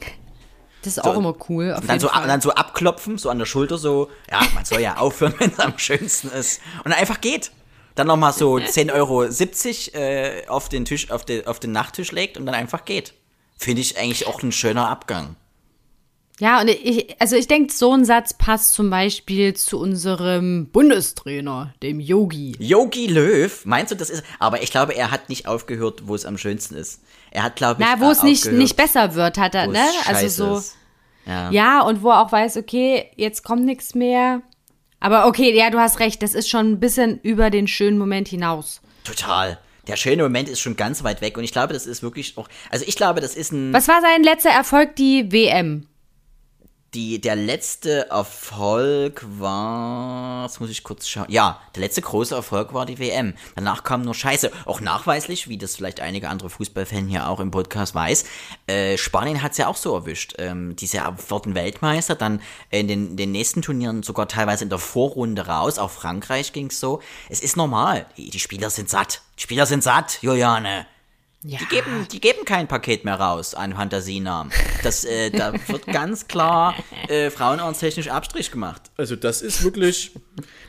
[0.85, 1.75] Das ist auch immer cool.
[1.75, 2.27] Und dann so, Fall.
[2.27, 5.59] dann so abklopfen, so an der Schulter, so, ja, man soll ja aufhören, wenn es
[5.59, 6.61] am schönsten ist.
[6.83, 7.51] Und dann einfach geht.
[7.95, 12.37] Dann nochmal so 10,70 Euro äh, auf, den Tisch, auf, den, auf den Nachttisch legt
[12.37, 13.13] und dann einfach geht.
[13.57, 15.35] Finde ich eigentlich auch ein schöner Abgang.
[16.39, 21.73] Ja, und ich, also ich denke, so ein Satz passt zum Beispiel zu unserem Bundestrainer,
[21.81, 22.57] dem Yogi.
[22.59, 24.23] Yogi Löw, meinst du, das ist.
[24.37, 27.01] Aber ich glaube, er hat nicht aufgehört, wo es am schönsten ist.
[27.35, 27.87] Er hat, glaube ich.
[27.87, 29.83] Na, wo es nicht, nicht besser wird, hat er, ne?
[30.07, 30.63] Also so.
[31.25, 31.51] Ja.
[31.51, 34.41] Ja, und wo er auch weiß, okay, jetzt kommt nichts mehr.
[35.01, 38.29] Aber okay, ja, du hast recht, das ist schon ein bisschen über den schönen Moment
[38.29, 38.81] hinaus.
[39.03, 39.59] Total.
[39.87, 42.47] Der schöne Moment ist schon ganz weit weg und ich glaube, das ist wirklich auch.
[42.69, 43.73] Also ich glaube, das ist ein.
[43.73, 45.87] Was war sein letzter Erfolg, die WM?
[46.95, 51.25] Die, der letzte Erfolg war, jetzt muss ich kurz schauen.
[51.27, 53.33] Ja, der letzte große Erfolg war die WM.
[53.55, 54.49] Danach kam nur Scheiße.
[54.63, 58.23] Auch nachweislich, wie das vielleicht einige andere Fußballfans hier auch im Podcast weiß.
[58.67, 60.35] Äh, Spanien hat's ja auch so erwischt.
[60.37, 65.47] Ähm, diese wurden Weltmeister, dann in den, den nächsten Turnieren sogar teilweise in der Vorrunde
[65.47, 65.79] raus.
[65.79, 67.01] Auch Frankreich ging's so.
[67.27, 68.05] Es ist normal.
[68.15, 69.21] Die, die Spieler sind satt.
[69.37, 70.85] Die Spieler sind satt, Juliane.
[71.47, 71.59] Ja.
[71.59, 74.51] Die geben, die geben kein Paket mehr raus an Fantasienamen.
[74.81, 76.73] Das, äh, da wird ganz klar
[77.07, 78.81] äh, frauenarzttechnisch Abstrich gemacht.
[78.97, 80.11] Also das ist wirklich.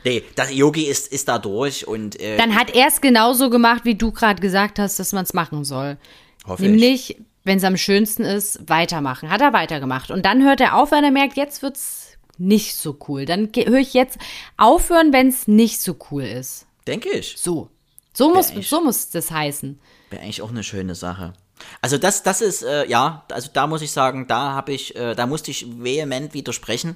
[0.03, 3.85] Nee, das Yogi ist, ist da durch und äh, Dann hat er es genauso gemacht,
[3.85, 5.97] wie du gerade gesagt hast, dass man es machen soll.
[6.45, 6.69] hoffe ich.
[6.69, 9.31] Nämlich, wenn es am schönsten ist, weitermachen.
[9.31, 10.11] Hat er weitergemacht.
[10.11, 13.25] Und dann hört er auf, wenn er merkt, jetzt wird's nicht so cool.
[13.25, 14.19] Dann höre ich jetzt
[14.57, 16.67] aufhören, wenn es nicht so cool ist.
[16.85, 17.33] Denke ich.
[17.35, 17.71] So.
[18.13, 18.69] So muss, echt.
[18.69, 19.79] so muss das heißen.
[20.09, 21.33] Wäre eigentlich auch eine schöne Sache.
[21.81, 25.15] Also das, das ist, äh, ja, also da muss ich sagen, da habe ich, äh,
[25.15, 26.95] da musste ich vehement widersprechen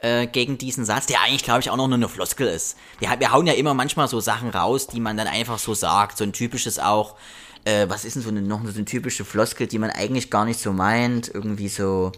[0.00, 2.76] äh, gegen diesen Satz, der eigentlich, glaube ich, auch noch nur eine Floskel ist.
[2.98, 6.18] Wir, wir hauen ja immer manchmal so Sachen raus, die man dann einfach so sagt.
[6.18, 7.16] So ein typisches auch,
[7.64, 10.44] äh, was ist denn so eine, noch so eine typische Floskel, die man eigentlich gar
[10.44, 12.12] nicht so meint, irgendwie so,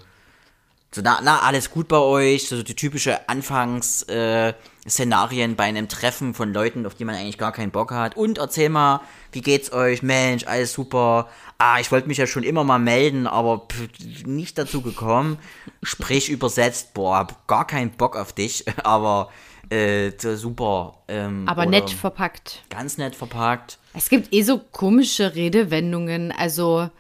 [0.93, 5.89] so, na, na, alles gut bei euch, so die typische Anfangsszenarien äh, Szenarien bei einem
[5.89, 8.17] Treffen von Leuten, auf die man eigentlich gar keinen Bock hat.
[8.17, 10.03] Und erzähl mal, wie geht's euch?
[10.03, 11.29] Mensch, alles super.
[11.59, 15.39] Ah, ich wollte mich ja schon immer mal melden, aber pff, nicht dazu gekommen.
[15.83, 19.31] Sprich übersetzt, boah, hab gar keinen Bock auf dich, aber
[19.71, 20.99] äh, super.
[21.07, 22.65] Ähm, Aber nett verpackt.
[22.69, 23.79] Ganz nett verpackt.
[23.95, 26.91] Es gibt eh so komische Redewendungen, also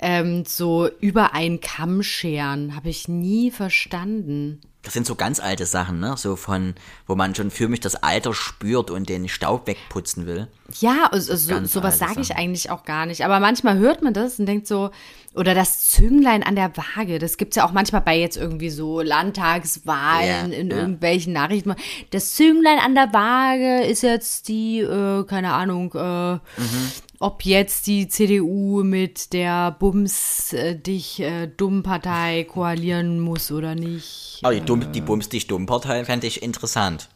[0.00, 4.60] ähm, so über einen Kamm scheren, habe ich nie verstanden.
[4.82, 6.14] Das sind so ganz alte Sachen, ne?
[6.16, 6.74] So von,
[7.06, 10.46] wo man schon für mich das Alter spürt und den Staub wegputzen will.
[10.80, 13.24] Ja, also, so, sowas sage ich eigentlich auch gar nicht.
[13.24, 14.90] Aber manchmal hört man das und denkt so,
[15.34, 19.00] oder das Zünglein an der Waage, das gibt's ja auch manchmal bei jetzt irgendwie so
[19.02, 20.76] Landtagswahlen Ja, in ja.
[20.78, 21.74] irgendwelchen Nachrichten.
[22.10, 26.92] Das Zünglein an der Waage ist jetzt die, äh, keine Ahnung, äh, Mhm.
[27.20, 33.74] Ob jetzt die CDU mit der Bums äh, dich äh, dumm Partei koalieren muss oder
[33.74, 34.40] nicht.
[34.42, 37.08] Aber die, dumm, die Bums dich dumm Partei fände ich interessant.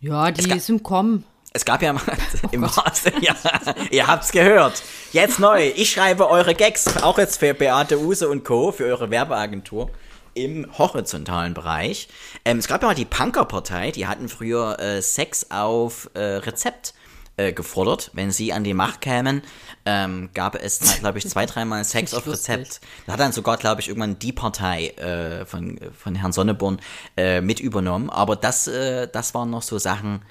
[0.00, 1.24] Ja, die ist im Kommen.
[1.52, 2.02] Es gab ja mal
[2.52, 3.34] im Master, ja,
[3.90, 4.82] ihr habt's gehört.
[5.12, 5.72] Jetzt neu.
[5.74, 9.90] Ich schreibe eure Gags, auch jetzt für Beate Use und Co., für eure Werbeagentur
[10.34, 12.08] im horizontalen Bereich.
[12.44, 16.94] Ähm, es gab ja mal die Punkerpartei, die hatten früher äh, Sex auf äh, Rezept
[17.36, 18.10] äh, gefordert.
[18.12, 19.42] Wenn sie an die Macht kämen,
[19.84, 22.80] ähm, gab es, glaube ich, zwei, dreimal Sex auf Rezept.
[23.06, 26.80] Da hat dann sogar, glaube ich, irgendwann die Partei äh, von, von Herrn Sonneborn
[27.16, 28.10] äh, mit übernommen.
[28.10, 30.22] Aber das, äh, das waren noch so Sachen,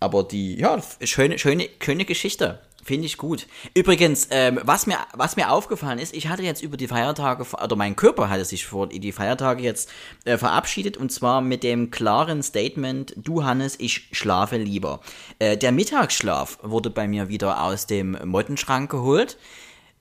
[0.00, 2.60] aber die, ja, schöne, schöne, schöne Geschichte.
[2.84, 3.46] Finde ich gut.
[3.74, 7.76] Übrigens, ähm, was, mir, was mir aufgefallen ist, ich hatte jetzt über die Feiertage, oder
[7.76, 9.88] mein Körper hatte sich vor die Feiertage jetzt
[10.24, 15.00] äh, verabschiedet und zwar mit dem klaren Statement, du Hannes, ich schlafe lieber.
[15.38, 19.38] Äh, der Mittagsschlaf wurde bei mir wieder aus dem Mottenschrank geholt.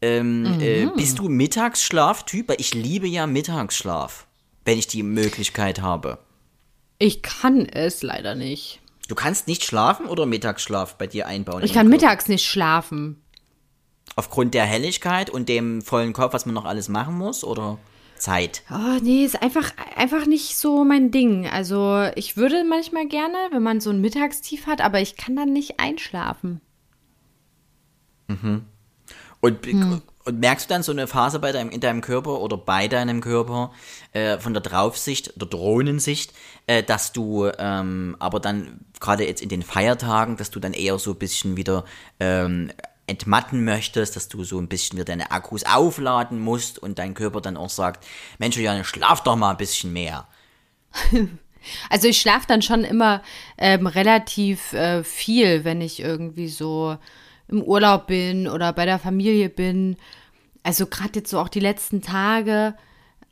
[0.02, 0.94] Ähm, äh, mhm.
[0.96, 2.50] bist du Mittagsschlaftyp?
[2.50, 4.26] Weil ich liebe ja Mittagsschlaf,
[4.66, 6.18] wenn ich die Möglichkeit habe.
[6.98, 8.81] Ich kann es leider nicht.
[9.12, 11.64] Du kannst nicht schlafen oder Mittagsschlaf bei dir einbauen?
[11.64, 13.22] Ich kann mittags nicht schlafen.
[14.16, 17.78] Aufgrund der Helligkeit und dem vollen Kopf, was man noch alles machen muss, oder
[18.16, 18.64] Zeit?
[18.72, 21.46] Oh, nee, ist einfach, einfach nicht so mein Ding.
[21.46, 25.52] Also, ich würde manchmal gerne, wenn man so ein Mittagstief hat, aber ich kann dann
[25.52, 26.62] nicht einschlafen.
[28.30, 28.64] Mhm.
[29.42, 30.02] Und hm.
[30.24, 33.22] Und merkst du dann so eine Phase bei deinem, in deinem Körper oder bei deinem
[33.22, 33.72] Körper
[34.14, 36.34] äh, von der Draufsicht, der Drohnensicht,
[36.68, 41.00] äh, dass du ähm, aber dann gerade jetzt in den Feiertagen, dass du dann eher
[41.00, 41.86] so ein bisschen wieder
[42.20, 42.72] ähm,
[43.08, 47.42] entmatten möchtest, dass du so ein bisschen wieder deine Akkus aufladen musst und dein Körper
[47.42, 48.06] dann auch sagt,
[48.38, 50.28] Mensch, Juliane, schlaf doch mal ein bisschen mehr.
[51.92, 53.22] Also ich schlafe dann schon immer
[53.60, 56.98] ähm, relativ äh, viel, wenn ich irgendwie so
[57.52, 59.98] im Urlaub bin oder bei der Familie bin.
[60.64, 62.76] Also gerade jetzt so auch die letzten Tage.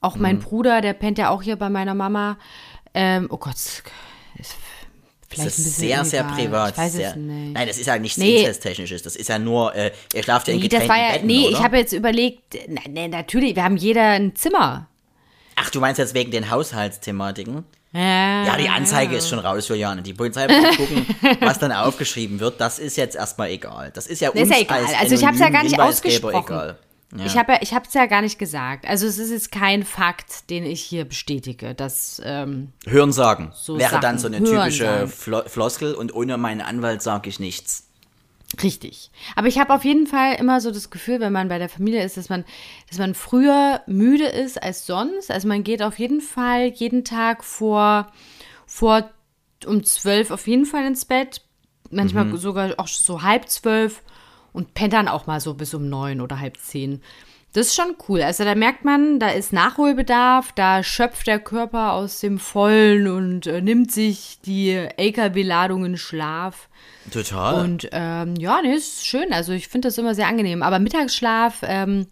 [0.01, 0.41] Auch mein mhm.
[0.41, 2.37] Bruder, der pennt ja auch hier bei meiner Mama.
[2.93, 3.83] Ähm, oh Gott, ist
[5.27, 6.71] vielleicht das ist sehr, sehr privat.
[6.71, 7.53] Ich weiß sehr, es nicht.
[7.53, 8.39] Nein, das ist ja nichts nee.
[8.39, 9.03] Inzesttechnisches.
[9.03, 11.57] Das ist ja nur, äh, ihr schlaft ja in nee, getrennten ja, Betten, Nee, oder?
[11.57, 14.87] ich habe jetzt überlegt, na, nee, natürlich, wir haben jeder ein Zimmer.
[15.55, 17.65] Ach, du meinst jetzt wegen den Haushaltsthematiken?
[17.91, 20.03] Ja, ja, die Anzeige ist schon raus, Juliane.
[20.03, 21.05] Die Polizei wird gucken,
[21.41, 22.61] was dann aufgeschrieben wird.
[22.61, 23.91] Das ist jetzt erstmal egal.
[23.91, 24.85] Das ist ja uns ist ja egal.
[24.99, 26.53] also ich habe es ja gar nicht ausgesprochen.
[26.53, 26.77] Egal.
[27.17, 27.25] Ja.
[27.25, 28.87] Ich habe ich es ja gar nicht gesagt.
[28.87, 31.73] Also es ist jetzt kein Fakt, den ich hier bestätige.
[31.73, 34.01] Dass, ähm, Hörensagen so wäre Sachen.
[34.01, 37.88] dann so eine typische Flo Floskel und ohne meinen Anwalt sage ich nichts.
[38.63, 39.11] Richtig.
[39.35, 42.03] Aber ich habe auf jeden Fall immer so das Gefühl, wenn man bei der Familie
[42.03, 42.45] ist, dass man,
[42.89, 45.29] dass man früher müde ist als sonst.
[45.29, 48.11] Also man geht auf jeden Fall jeden Tag vor,
[48.65, 49.09] vor
[49.65, 51.41] um zwölf auf jeden Fall ins Bett.
[51.91, 52.37] Manchmal mhm.
[52.37, 54.01] sogar auch so halb zwölf
[54.51, 57.01] und pennt dann auch mal so bis um neun oder halb zehn.
[57.53, 58.21] Das ist schon cool.
[58.21, 63.47] Also da merkt man, da ist Nachholbedarf, da schöpft der Körper aus dem Vollen und
[63.47, 66.69] äh, nimmt sich die LKW-Ladung in Schlaf.
[67.11, 67.63] Total.
[67.63, 69.33] Und ähm, ja, nee, ist schön.
[69.33, 70.61] Also ich finde das immer sehr angenehm.
[70.61, 72.05] Aber Mittagsschlaf ähm,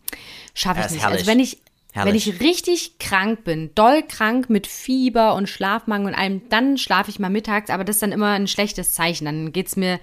[0.56, 1.06] schaffe ich nicht.
[1.06, 1.20] Also herrlich.
[1.20, 1.58] Also wenn ich,
[1.94, 7.12] wenn ich richtig krank bin, doll krank mit Fieber und Schlafmangel und allem, dann schlafe
[7.12, 9.26] ich mal mittags, aber das ist dann immer ein schlechtes Zeichen.
[9.26, 10.00] Dann geht es mir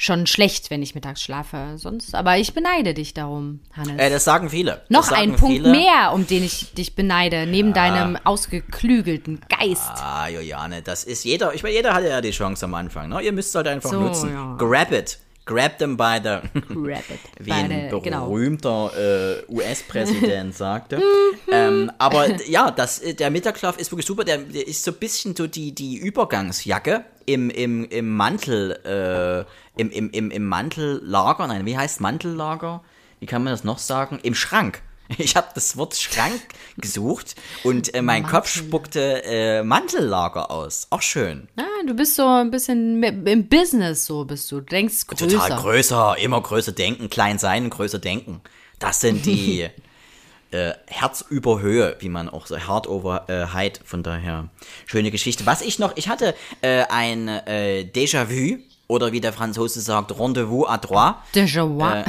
[0.00, 1.74] schon schlecht, wenn ich mittags schlafe.
[1.76, 4.00] Sonst, aber ich beneide dich darum, Hannes.
[4.00, 4.80] Äh, das sagen viele.
[4.88, 5.70] Noch sagen ein Punkt viele.
[5.70, 7.74] mehr, um den ich dich beneide, neben ja.
[7.74, 9.92] deinem ausgeklügelten Geist.
[9.96, 13.20] Ah, Juliane, das ist jeder, ich meine, jeder hatte ja die Chance am Anfang, ne?
[13.20, 14.32] Ihr müsst es halt einfach so, nutzen.
[14.32, 14.56] Ja.
[14.58, 15.18] Grab it.
[15.44, 16.38] Grab them by the.
[16.74, 17.20] Grab it.
[17.40, 18.26] Wie ein genau.
[18.26, 19.60] berühmter genau.
[19.60, 21.02] äh, US-Präsident sagte.
[21.50, 24.24] Ähm, aber ja, das, der Mittagsschlaf ist wirklich super.
[24.24, 29.46] Der, der, ist so ein bisschen so die, die Übergangsjacke im, im, im Mantel.
[29.46, 29.50] Äh,
[29.80, 32.82] im, im, im, im Mantellager, nein, wie heißt Mantellager?
[33.18, 34.18] Wie kann man das noch sagen?
[34.22, 34.82] Im Schrank.
[35.18, 36.40] Ich habe das Wort Schrank
[36.78, 38.38] gesucht und äh, mein Mantel.
[38.38, 40.86] Kopf spuckte äh, Mantellager aus.
[40.90, 41.48] Auch schön.
[41.56, 44.60] Ah, du bist so ein bisschen im Business, so bist du.
[44.60, 45.26] Du denkst größer.
[45.26, 48.40] Total größer, immer größer denken, klein sein, größer denken.
[48.78, 49.62] Das sind die
[50.52, 54.48] äh, Herz über Höhe, wie man auch so Heart over äh, Height, von daher
[54.86, 55.44] schöne Geschichte.
[55.44, 58.58] Was ich noch, ich hatte äh, ein äh, Déjà-vu
[58.90, 61.22] oder wie der Franzose sagt, Rendezvous à trois.
[61.32, 61.80] Déjà vu.
[61.80, 62.04] Äh,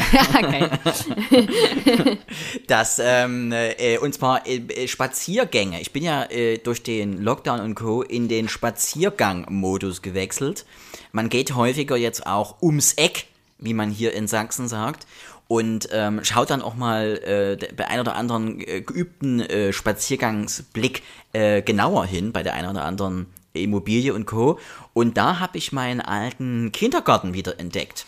[2.68, 5.80] das, ähm, äh, und zwar äh, Spaziergänge.
[5.80, 8.02] Ich bin ja äh, durch den Lockdown und Co.
[8.02, 10.66] in den Spaziergang-Modus gewechselt.
[11.12, 13.28] Man geht häufiger jetzt auch ums Eck,
[13.60, 15.06] wie man hier in Sachsen sagt
[15.48, 21.04] und ähm, schaut dann auch mal äh, bei ein oder anderen äh, geübten äh, Spaziergangsblick
[21.34, 24.60] äh, genauer hin, bei der einen oder anderen Immobilie und Co.
[24.94, 28.06] Und da habe ich meinen alten Kindergarten wieder entdeckt.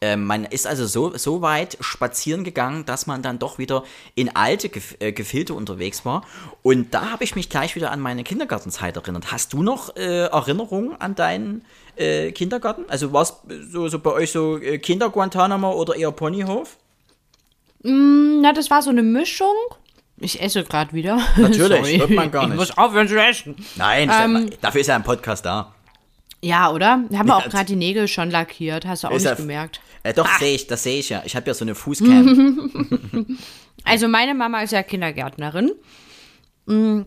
[0.00, 3.84] äh, man ist also so, so weit spazieren gegangen, dass man dann doch wieder
[4.14, 6.24] in alte Gef äh, Gefilde unterwegs war.
[6.62, 9.32] Und da habe ich mich gleich wieder an meine Kindergartenzeit erinnert.
[9.32, 11.64] Hast du noch äh, Erinnerungen an deinen
[11.96, 12.84] äh, Kindergarten?
[12.88, 13.34] Also war es
[13.70, 16.76] so, so bei euch so äh, Kinder-Guantanamo oder eher Ponyhof?
[17.82, 19.54] Na, das war so eine Mischung.
[20.20, 21.18] Ich esse gerade wieder.
[21.36, 22.58] Natürlich, hört man gar Ich nicht.
[22.58, 23.56] muss aufhören zu essen.
[23.76, 25.74] Nein, Ähm, dafür ist ja ein Podcast da.
[26.42, 27.04] Ja, oder?
[27.08, 28.86] Wir haben auch Ja, gerade die Nägel schon lackiert.
[28.86, 29.80] Hast du auch nicht ja- gemerkt.
[30.04, 31.22] Äh, doch, sehe ich, das sehe ich ja.
[31.24, 33.38] Ich habe ja so eine Fußcam.
[33.84, 35.70] Also meine Mama ist ja Kindergärtnerin.
[36.66, 37.02] Mm,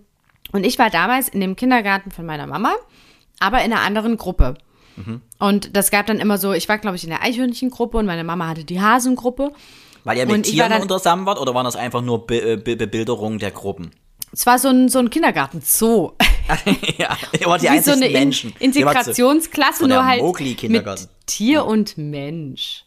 [0.51, 2.73] Und ich war damals in dem Kindergarten von meiner Mama,
[3.39, 4.55] aber in einer anderen Gruppe.
[5.39, 8.23] Und das gab dann immer so, ich war, glaube ich, in der Eichhörnchengruppe und meine
[8.23, 9.51] Mama hatte die Hasengruppe.
[10.03, 12.57] Weil ihr mit Und Tieren dann- untersammen wart oder waren das einfach nur Be äh,
[12.57, 13.91] Be Bebilderungen der Gruppen?
[14.33, 16.11] Es war so ein, so ein Kindergarten-Zoo.
[16.97, 18.49] ja, ihr wart die Wie so einzigen eine In Menschen.
[18.57, 20.21] So- Integrationsklasse, so nur halt
[20.69, 22.83] mit Tier und Mensch.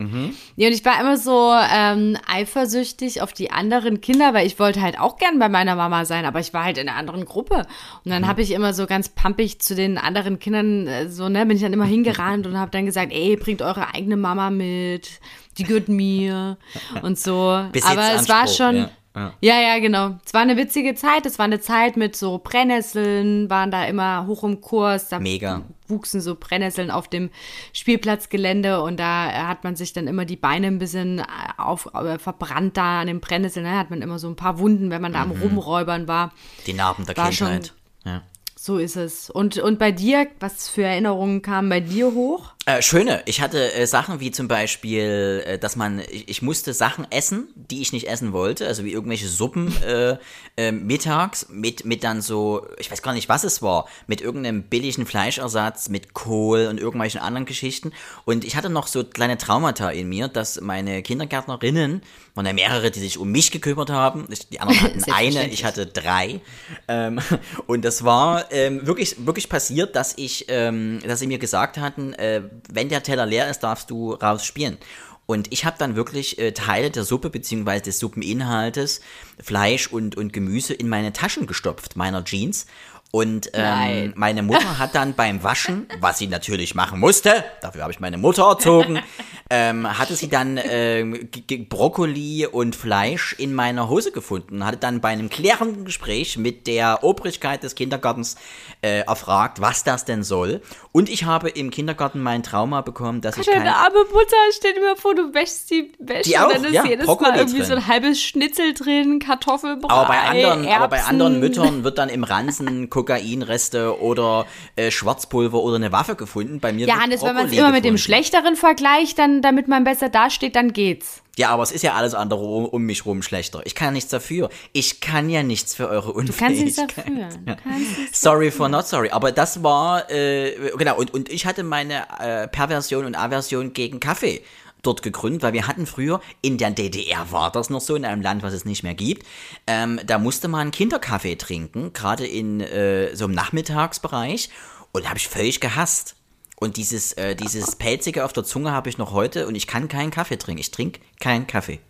[0.57, 4.81] Ja, und ich war immer so ähm, eifersüchtig auf die anderen Kinder, weil ich wollte
[4.83, 7.67] halt auch gern bei meiner Mama sein, aber ich war halt in einer anderen Gruppe.
[8.05, 11.45] Und dann habe ich immer so ganz pampig zu den anderen Kindern, äh, so, ne,
[11.47, 15.21] bin ich dann immer hingerannt und habe dann gesagt, ey, bringt eure eigene Mama mit,
[15.59, 16.57] die gehört mir
[17.02, 17.48] und so.
[17.48, 18.76] aber es war schon...
[18.76, 19.32] ja, ja.
[19.40, 20.16] Ja, ja, genau.
[20.26, 21.24] Es war eine witzige Zeit.
[21.24, 25.09] Es war eine Zeit mit so Brennnesseln, waren da immer hoch im Kurs.
[25.09, 25.62] Da Mega.
[25.86, 27.30] wuchsen so Brennnesseln auf dem
[27.72, 31.24] Spielplatzgelände und da hat man sich dann immer die Beine ein bisschen äh,
[31.59, 33.64] auf, äh, verbrannt da an den Brennnesseln.
[33.66, 36.32] Da hat man immer so ein paar Wunden, wenn man da am Rumräubern war.
[36.66, 37.74] Die Narben der War schon- Kindheit.
[38.05, 38.22] Ja.
[38.57, 39.28] So ist es.
[39.30, 42.53] Und, und bei dir, was für Erinnerungen kamen bei dir hoch?
[42.67, 43.23] Äh, schöne.
[43.27, 47.49] Ich hatte äh, Sachen wie zum Beispiel, äh, dass man, ich, ich musste Sachen essen,
[47.55, 50.17] die ich nicht essen wollte, also wie irgendwelche Suppen äh,
[50.57, 54.62] äh, mittags mit, mit dann so, ich weiß gar nicht, was es war, mit irgendeinem
[54.62, 57.93] billigen Fleischersatz, mit Kohl und irgendwelchen anderen Geschichten.
[58.25, 62.01] Und ich hatte noch so kleine Traumata in mir, dass meine Kindergärtnerinnen,
[62.35, 64.27] waren ja mehrere, die sich um mich gekümmert haben.
[64.31, 66.41] Ich, die anderen hatten eine, ich hatte drei.
[66.89, 67.21] Ähm,
[67.67, 72.15] und das war ähm, wirklich, wirklich passiert, dass ich, ähm, dass sie mir gesagt hatten,
[72.15, 74.78] äh, wenn der Teller leer ist, darfst du raus spielen.
[75.26, 77.80] Und ich habe dann wirklich äh, Teile der Suppe bzw.
[77.80, 79.00] des Suppeninhaltes,
[79.42, 82.66] Fleisch und, und Gemüse in meine Taschen gestopft, meiner Jeans.
[83.15, 87.93] Und ähm, meine Mutter hat dann beim Waschen, was sie natürlich machen musste, dafür habe
[87.93, 88.99] ich meine Mutter erzogen,
[89.51, 91.29] ähm, hatte sie dann ähm,
[91.69, 94.67] Brokkoli und Fleisch in meiner Hose gefunden.
[94.67, 98.35] Hatte dann bei einem klärenden Gespräch mit der Obrigkeit des Kindergartens
[98.83, 100.61] äh, erfragt, was das denn soll.
[100.91, 103.59] Und ich habe im Kindergarten mein Trauma bekommen, dass ich kein...
[103.59, 106.65] Deine arme Mutter, stell dir mal vor, du wäschst die Wäsche Die auch, und dann
[106.65, 107.67] ist ja, jedes Brokkoli Mal irgendwie drin.
[107.69, 111.11] so ein halbes Schnitzel drin, Kartoffelbrei, Aber bei anderen, aber bei Erbsen.
[111.11, 114.46] anderen Müttern wird dann im Ransen Kokainreste oder
[114.76, 116.61] äh, Schwarzpulver oder eine Waffe gefunden.
[116.61, 117.98] Bei mir Ja, Hannes, wenn man es Brokkoli immer mit dem.
[117.98, 121.20] Schlechteren vergleicht, dann, damit man besser dasteht, dann geht's.
[121.36, 123.62] Ja, aber es ist ja alles andere um, um mich rum schlechter.
[123.64, 124.50] Ich kann ja nichts dafür.
[124.72, 126.48] Ich kann ja nichts für eure Du Unfähigkeit.
[126.48, 127.28] kannst nichts dafür.
[127.44, 129.11] Du kannst nichts Sorry for not sorry.
[129.11, 133.98] Aber das war, äh, genau, und, und ich hatte meine äh, Perversion und Aversion gegen
[134.00, 134.42] Kaffee
[134.87, 138.22] dort gegründet, weil wir hatten früher, in der DDR war das noch so, in einem
[138.22, 139.26] Land, was es nicht mehr gibt,
[139.66, 144.51] ähm, da musste man Kinderkaffee trinken, gerade in äh, so einem Nachmittagsbereich,
[144.93, 146.16] und habe ich völlig gehasst.
[146.57, 149.89] Und dieses, äh, dieses Pelzige auf der Zunge habe ich noch heute und ich kann
[149.89, 150.61] keinen Kaffee trinken.
[150.61, 151.80] Ich trinke keinen Kaffee.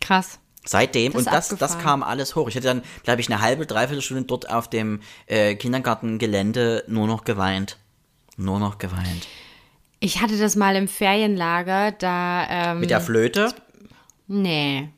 [0.00, 0.40] Krass.
[0.64, 2.48] Seitdem, Das und das, das kam alles hoch.
[2.48, 7.06] Ich hatte dann, glaube ich, eine halbe, dreiviertel Stunde dort auf dem äh, Kindergartengelände nur
[7.06, 7.78] noch geweint.
[8.36, 9.26] Nur noch geweint.
[10.04, 13.54] Ich hatte das mal im Ferienlager, da, ähm, Mit der Flöte?
[14.26, 14.88] nee.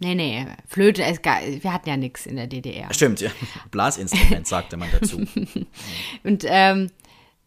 [0.00, 2.92] Nee, nee, Flöte, es, ga- wir hatten ja nichts in der DDR.
[2.94, 3.30] Stimmt, ja.
[3.70, 5.18] Blasinstrument, sagte man dazu.
[6.24, 6.90] Und ähm,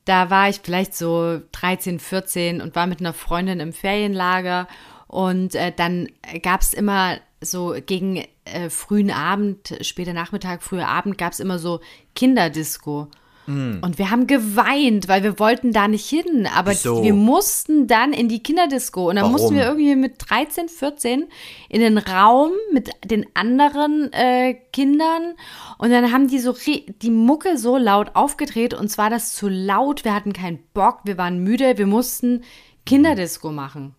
[0.05, 4.67] da war ich vielleicht so 13, 14 und war mit einer Freundin im Ferienlager.
[5.07, 6.07] Und äh, dann
[6.43, 11.57] gab es immer so gegen äh, frühen Abend, später Nachmittag, früher Abend, gab es immer
[11.57, 11.81] so
[12.15, 13.07] Kinderdisco.
[13.45, 16.47] Und wir haben geweint, weil wir wollten da nicht hin.
[16.55, 17.03] Aber Wieso?
[17.03, 19.09] wir mussten dann in die Kinderdisco.
[19.09, 19.33] Und dann Warum?
[19.33, 21.25] mussten wir irgendwie mit 13, 14
[21.69, 25.33] in den Raum mit den anderen äh, Kindern.
[25.77, 26.55] Und dann haben die so
[27.01, 28.73] die Mucke so laut aufgedreht.
[28.73, 30.05] Und zwar das zu laut.
[30.05, 30.99] Wir hatten keinen Bock.
[31.03, 31.77] Wir waren müde.
[31.77, 32.43] Wir mussten
[32.85, 33.95] Kinderdisco machen.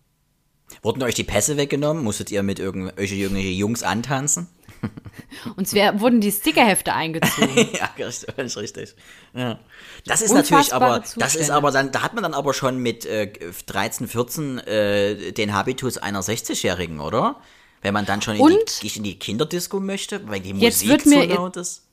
[0.81, 2.03] Wurden euch die Pässe weggenommen?
[2.03, 4.47] Musstet ihr mit irgendwelche irgendwelche Jungs antanzen?
[5.55, 7.55] Uns wär, wurden die Stickerhefte eingezogen.
[7.73, 8.95] ja, richtig, richtig.
[9.33, 9.59] Ja.
[10.05, 12.77] Das ist Unfassbare natürlich aber, das ist aber dann, da hat man dann aber schon
[12.79, 13.31] mit äh,
[13.65, 17.37] 13, 14 äh, den Habitus einer 60-Jährigen, oder?
[17.81, 18.81] Wenn man dann schon in Und?
[18.81, 21.83] die, in die Kinderdisco möchte, weil die Musik so laut ist.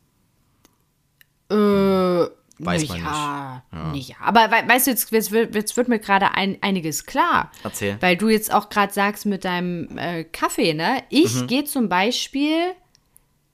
[1.51, 2.27] äh,
[2.59, 3.63] Weiß man ja,
[3.93, 4.11] nicht.
[4.11, 4.17] Ja.
[4.21, 7.51] Aber we weißt du, jetzt, jetzt, wird, jetzt wird mir gerade ein, einiges klar.
[7.65, 7.97] Erzähl.
[8.01, 11.03] Weil du jetzt auch gerade sagst mit deinem äh, Kaffee, ne?
[11.09, 11.47] Ich Mhm.
[11.49, 12.73] gehe zum Beispiel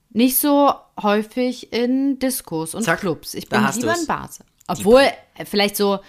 [0.09, 3.33] nicht so häufig in Diskos und Zack, Clubs.
[3.33, 4.01] Ich bin lieber du's.
[4.01, 4.39] in Bars.
[4.67, 5.01] Obwohl,
[5.35, 5.99] äh, vielleicht so,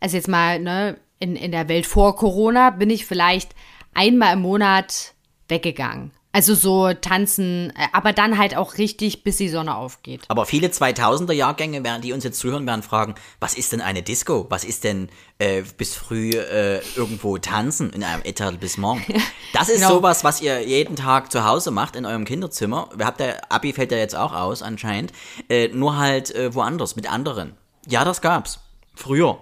[0.00, 3.54] also jetzt mal, ne, in, in der Welt vor Corona bin ich vielleicht
[3.94, 5.14] einmal im Monat
[5.48, 6.12] weggegangen.
[6.36, 10.20] Also so tanzen, äh, aber dann halt auch richtig, bis die Sonne aufgeht.
[10.28, 14.02] Aber viele 2000er Jahrgänge, werden, die uns jetzt zuhören, werden fragen, was ist denn eine
[14.02, 14.44] Disco?
[14.50, 15.08] Was ist denn
[15.38, 19.00] äh, bis früh äh, irgendwo tanzen in einem Etablissement?
[19.54, 19.94] Das ist Genau.
[19.94, 22.90] sowas, was ihr jeden Tag zu Hause macht in eurem Kinderzimmer.
[22.94, 25.12] Wir habt der Abi fällt ja jetzt auch aus anscheinend,
[25.48, 27.54] äh, nur halt äh, woanders mit anderen.
[27.86, 28.58] Ja, das gab's
[28.94, 29.38] früher.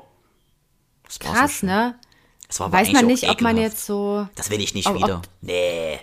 [1.06, 1.68] Das war so Krass, schön.
[1.70, 1.98] ne?
[2.46, 5.02] Das war Weiß man nicht, ob man jetzt so Das will ich nicht ob- ob-
[5.02, 5.22] wieder.
[5.40, 5.98] nee.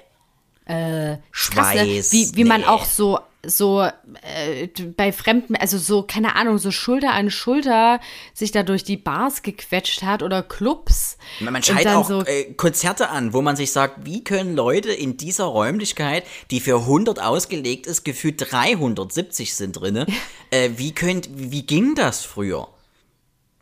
[0.65, 1.75] Krass, Schweiß.
[1.75, 2.03] ne?
[2.11, 2.67] wie, wie man nee.
[2.67, 7.99] auch so so äh, bei Fremden, also so, keine Ahnung, so Schulter an Schulter
[8.33, 11.17] sich da durch die Bars gequetscht hat oder Clubs.
[11.39, 15.17] Man dann auch so- äh, Konzerte an, wo man sich sagt, wie können Leute in
[15.17, 20.05] dieser Räumlichkeit, die für 100 ausgelegt ist, gefühlt 370 sind drinne,
[20.51, 22.67] äh, wie könnt, wie ging das früher?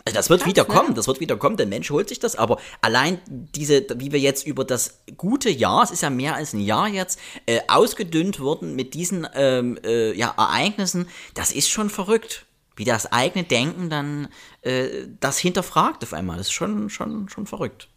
[0.05, 0.69] Also das wird wieder ne?
[0.69, 4.19] kommen, das wird wieder kommen, der Mensch holt sich das, aber allein diese, wie wir
[4.19, 8.39] jetzt über das gute Jahr, es ist ja mehr als ein Jahr jetzt, äh, ausgedünnt
[8.39, 12.45] wurden mit diesen ähm, äh, ja, Ereignissen, das ist schon verrückt.
[12.75, 14.29] Wie das eigene Denken dann
[14.61, 14.87] äh,
[15.19, 17.89] das hinterfragt auf einmal, das ist schon, schon, schon verrückt.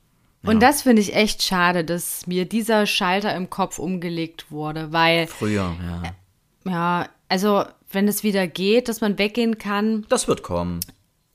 [0.45, 5.29] Und das finde ich echt schade, dass mir dieser Schalter im Kopf umgelegt wurde, weil,
[5.29, 6.03] Früher, ja.
[6.71, 10.81] ja, also wenn es wieder geht, dass man weggehen kann, Das wird kommen.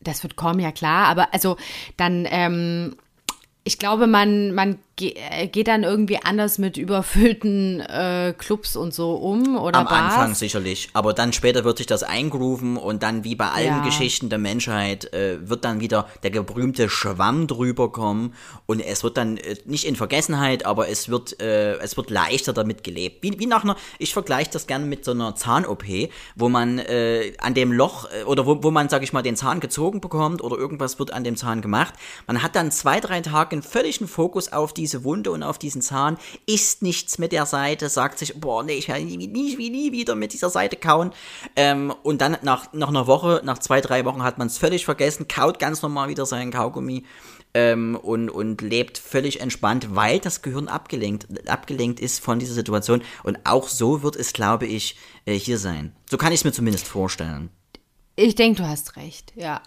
[0.07, 1.57] Das wird kommen, ja klar, aber also
[1.97, 2.95] dann, ähm,
[3.63, 9.57] ich glaube, man, man geht dann irgendwie anders mit überfüllten äh, Clubs und so um
[9.57, 10.15] oder Am Bars.
[10.15, 13.83] Anfang sicherlich, aber dann später wird sich das eingrooven und dann wie bei allen Ja.
[13.83, 18.33] Geschichten der Menschheit äh, wird dann wieder der berühmte Schwamm drüber kommen
[18.65, 22.53] und es wird dann äh, nicht in Vergessenheit, aber es wird äh, es wird leichter
[22.53, 23.21] damit gelebt.
[23.21, 25.83] Wie, wie nach einer, ich vergleiche das gerne mit so einer Zahn-OP,
[26.35, 29.35] wo man äh, an dem Loch äh, oder wo, wo man, sag ich mal, den
[29.35, 31.93] Zahn gezogen bekommt oder irgendwas wird an dem Zahn gemacht.
[32.25, 35.81] Man hat dann zwei, drei Tage einen völligen Fokus auf diese Wunde und auf diesen
[35.81, 39.69] Zahn, isst nichts mit der Seite, sagt sich, boah, nee, ich werde nie, nie, nie,
[39.69, 41.11] nie wieder mit dieser Seite kauen.
[41.55, 44.85] Ähm, und dann nach, nach einer Woche, nach zwei, drei Wochen hat man es völlig
[44.85, 47.03] vergessen, kaut ganz normal wieder seinen Kaugummi
[47.53, 53.01] ähm, und, und lebt völlig entspannt, weil das Gehirn abgelenkt, abgelenkt ist von dieser Situation.
[53.23, 55.93] Und auch so wird es, glaube ich, äh, hier sein.
[56.09, 57.49] So kann ich es mir zumindest vorstellen.
[58.15, 59.61] Ich denke, du hast recht, ja.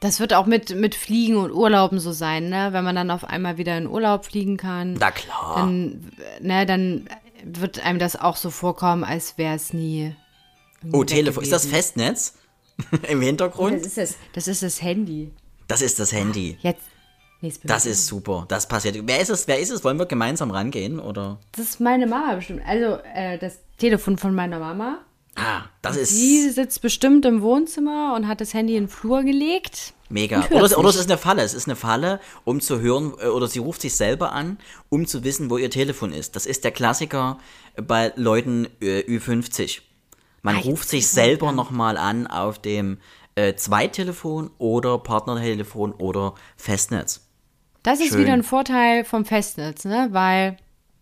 [0.00, 2.68] Das wird auch mit, mit Fliegen und Urlauben so sein, ne?
[2.72, 5.56] Wenn man dann auf einmal wieder in Urlaub fliegen kann, Na klar.
[5.56, 7.08] dann, ne, dann
[7.44, 10.14] wird einem das auch so vorkommen, als wäre es nie.
[10.92, 11.42] oh, Telefon.
[11.42, 11.66] Ist das.
[11.66, 12.34] Festnetz?
[13.08, 13.76] Im Hintergrund?
[13.76, 15.32] Das ist das, das ist das Handy.
[15.68, 16.58] Das ist das Handy.
[16.60, 16.82] Jetzt.
[17.40, 18.44] nächstes Das ist super.
[18.48, 18.98] Das passiert.
[19.04, 19.48] Wer ist es?
[19.48, 19.82] Wer ist es?
[19.82, 21.00] Wollen wir gemeinsam rangehen?
[21.00, 21.38] Oder?
[21.52, 22.62] Das ist meine Mama bestimmt.
[22.66, 24.98] Also, äh, das Telefon von meiner Mama.
[25.36, 29.22] Ah, das ist Die sitzt bestimmt im Wohnzimmer und hat das Handy in den Flur
[29.22, 29.92] gelegt.
[30.08, 30.44] mega.
[30.50, 31.42] Oder, es- oder es ist eine Falle.
[31.42, 34.58] Es ist eine Falle, um zu hören, äh, oder sie ruft sich selber an,
[34.88, 36.36] um zu wissen, wo ihr Telefon ist.
[36.36, 37.38] Das ist der Klassiker
[37.76, 39.80] bei Leuten äh, Ü50.
[40.42, 42.98] Man Ah, ruft sich ist selber nochmal an auf dem
[43.34, 47.20] äh, Zweittelefon oder Partnertelefon oder Festnetz.
[47.82, 48.20] Das ist Schön.
[48.22, 50.08] wieder ein Vorteil vom Festnetz, ne?
[50.12, 50.56] Weil,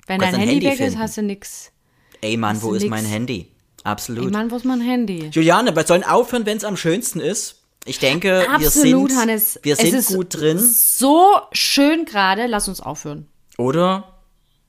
[0.06, 0.98] wenn dein Handy, Handy weg ist, finden.
[0.98, 1.72] hast du nix.
[2.20, 2.90] Ey Mann, wo ist nix?
[2.90, 3.50] mein Handy?
[3.84, 4.24] Absolut.
[4.26, 5.28] Ey, Mann, wo ist mein Handy?
[5.32, 7.60] Juliane, wir sollen aufhören, wenn es am schönsten ist.
[7.84, 9.60] Ich denke, wir Absolut, sind, Hannes.
[9.62, 12.46] wir Es sind ist gut drin, So schön gerade.
[12.46, 13.28] Lass uns aufhören.
[13.58, 14.20] oder?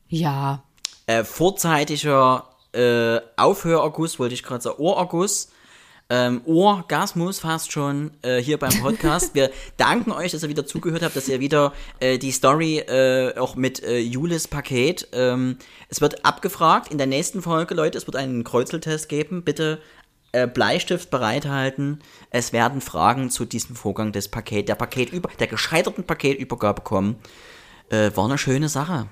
[0.10, 0.64] Ja.
[1.08, 5.50] Äh, vorzeitiger äh, Aufhörerguss, wollte ich gerade sagen, Ohrerguss.
[6.08, 9.34] Ähm, Orgasmus fast schon äh, hier beim Podcast.
[9.34, 13.36] Wir danken euch, dass ihr wieder zugehört habt, dass ihr wieder äh, die Story äh,
[13.38, 15.08] auch mit äh, Julis Paket.
[15.14, 15.58] Ähm,
[15.90, 17.98] es wird abgefragt in der nächsten Folge, Leute.
[17.98, 19.44] Es wird einen Kreuzeltest geben.
[19.44, 19.80] Bitte
[20.32, 22.00] äh, Bleistift bereithalten.
[22.30, 27.16] Es werden Fragen zu diesem Vorgang des Paket, der Paketüber, der gescheiterten Paketübergabe kommen.
[27.90, 29.08] Äh, war eine schöne Sache.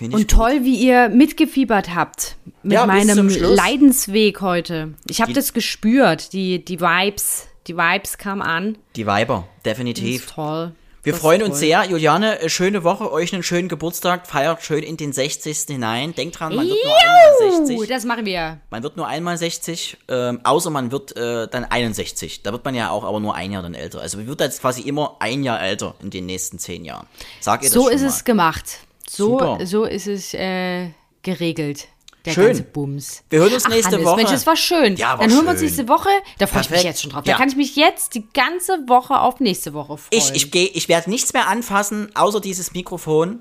[0.00, 3.28] Ich Und toll, wie ihr mitgefiebert habt mit Ja, meinem.
[3.28, 4.94] Leidensweg heute.
[5.08, 6.32] Ich habe das gespürt.
[6.32, 8.78] Die, die Vibes, die Vibes kamen an.
[8.96, 10.22] Die Das definitiv.
[10.26, 10.72] ist toll.
[11.02, 11.84] Wir Das freuen uns sehr.
[11.84, 15.56] Juliane, äh, schöne Woche, euch einen schönen Geburtstag, feiert schön in den 60.
[15.68, 16.14] hinein.
[16.14, 17.88] Denkt dran, man wird nur einmal Uh, 60.
[17.88, 18.60] das machen wir.
[18.70, 22.42] Man wird nur einmal 60, ähm, außer man wird äh, dann 61.
[22.42, 24.00] Da wird man ja auch aber nur ein Jahr dann älter.
[24.02, 27.06] Also man wird jetzt quasi immer ein Jahr älter in den nächsten zehn Jahren.
[27.40, 28.08] Sag ihr das So ist mal.
[28.08, 28.80] es gemacht.
[29.12, 29.66] So, Super.
[29.66, 30.90] so ist es äh,
[31.22, 31.88] geregelt.
[32.24, 32.46] der Schön.
[32.46, 33.24] ganze Bums.
[33.28, 34.16] Wir hören uns Ach, nächste Hannes, Woche.
[34.18, 34.94] Mensch, das war schön.
[34.94, 36.08] Ja, war Dann hören wir uns nächste Woche.
[36.38, 37.26] Da freue ich mich jetzt schon drauf.
[37.26, 37.32] Ja.
[37.32, 40.08] Da kann ich mich jetzt die ganze Woche auf nächste Woche freuen.
[40.12, 43.40] Ich, ich, geh, ich werde nichts mehr anfassen, außer dieses Mikrofon.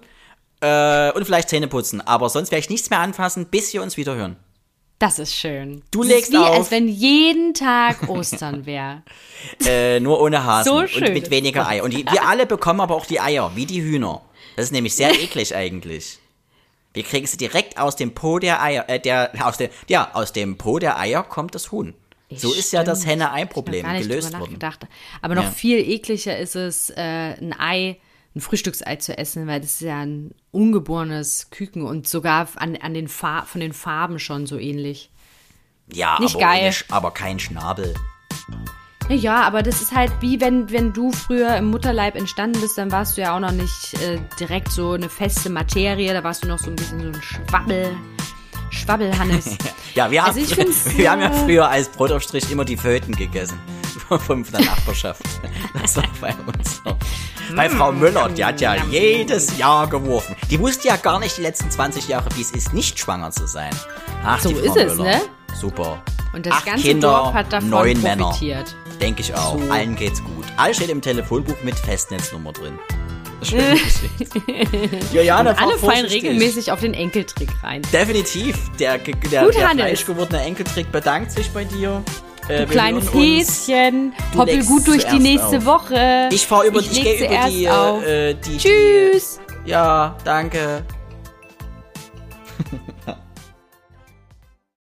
[0.61, 2.01] Äh, und vielleicht Zähne putzen.
[2.01, 4.38] Aber sonst werde ich nichts mehr anfassen, bis wir uns wieder hören.
[4.97, 5.84] das ist schön.
[5.91, 6.57] Du das legst ist wie, auf.
[6.57, 9.03] als wenn jeden Tag Ostern wäre.
[9.65, 11.13] Äh, nur ohne Hasen So und schön.
[11.13, 11.84] mit weniger Eier.
[11.84, 14.22] Und die, wir alle bekommen aber auch die Eier, wie die Hühner.
[14.60, 16.20] Das ist nämlich sehr eklig eigentlich.
[16.93, 20.34] Wir kriegen sie direkt aus dem Po der Eier, äh, der, aus der, ja, aus
[20.34, 21.93] dem Po der Eier kommt das Huhn.
[22.30, 24.60] So ist ja das Henne-Ei-Problem gelöst worden.
[25.22, 25.51] Aber noch Ja.
[25.51, 26.97] viel ekliger ist es, äh,
[27.39, 27.97] ein Ei,
[28.36, 32.93] ein Frühstücksei zu essen, weil das ist ja ein ungeborenes Küken und sogar an, an
[32.93, 35.10] den Far von den Farben schon so ähnlich.
[35.93, 36.76] Ja, Nicht aber, geil.
[36.89, 37.93] aber kein Schnabel.
[39.10, 42.91] Ja, aber das ist halt wie wenn, wenn du früher im Mutterleib entstanden bist, dann
[42.91, 46.47] warst du ja auch noch nicht äh, direkt so eine feste Materie, da warst du
[46.47, 47.95] noch so ein bisschen so ein Schwabbel,
[48.70, 49.57] Schwabbelhannes.
[49.95, 53.60] Ja, wir, Also haben, wir haben ja früher als Brotaufstrich immer die Föten gegessen.
[54.20, 55.24] Von der Nachbarschaft.
[55.82, 56.95] Das war bei uns so.
[57.55, 60.36] Bei Frau Müller, die hat ja jedes Jahr geworfen.
[60.51, 63.47] Die wusste ja gar nicht die letzten 20 Jahre, wie es ist, nicht schwanger zu
[63.47, 63.72] sein.
[64.24, 65.10] Ach, So die Frau ist es, Müller.
[65.18, 65.22] ne?
[65.60, 66.03] Super.
[66.34, 68.32] Und das Acht ganze Kinder, Dorf hat davon neun Männer.
[69.01, 69.57] Denke ich auch.
[69.57, 69.71] So.
[69.71, 70.45] Allen geht's gut.
[70.57, 72.77] All steht im Telefonbuch mit Festnetznummer drin.
[75.13, 77.81] Juliane, fahr Alle fallen regelmäßig auf den Enkeltrick rein.
[77.93, 78.57] Definitiv.
[78.79, 82.03] Der, der, Gut, der fleischgewordene Enkeltrick bedankt sich bei dir.
[82.49, 85.65] Äh, kleines Häschen, hoppel gut durch die nächste auf.
[85.65, 86.29] Woche.
[86.31, 88.03] Ich fahr über, ich, gehe über die, auf.
[88.03, 88.57] äh, die.
[88.57, 89.39] Tschüss.
[89.65, 90.83] Die, ja, danke.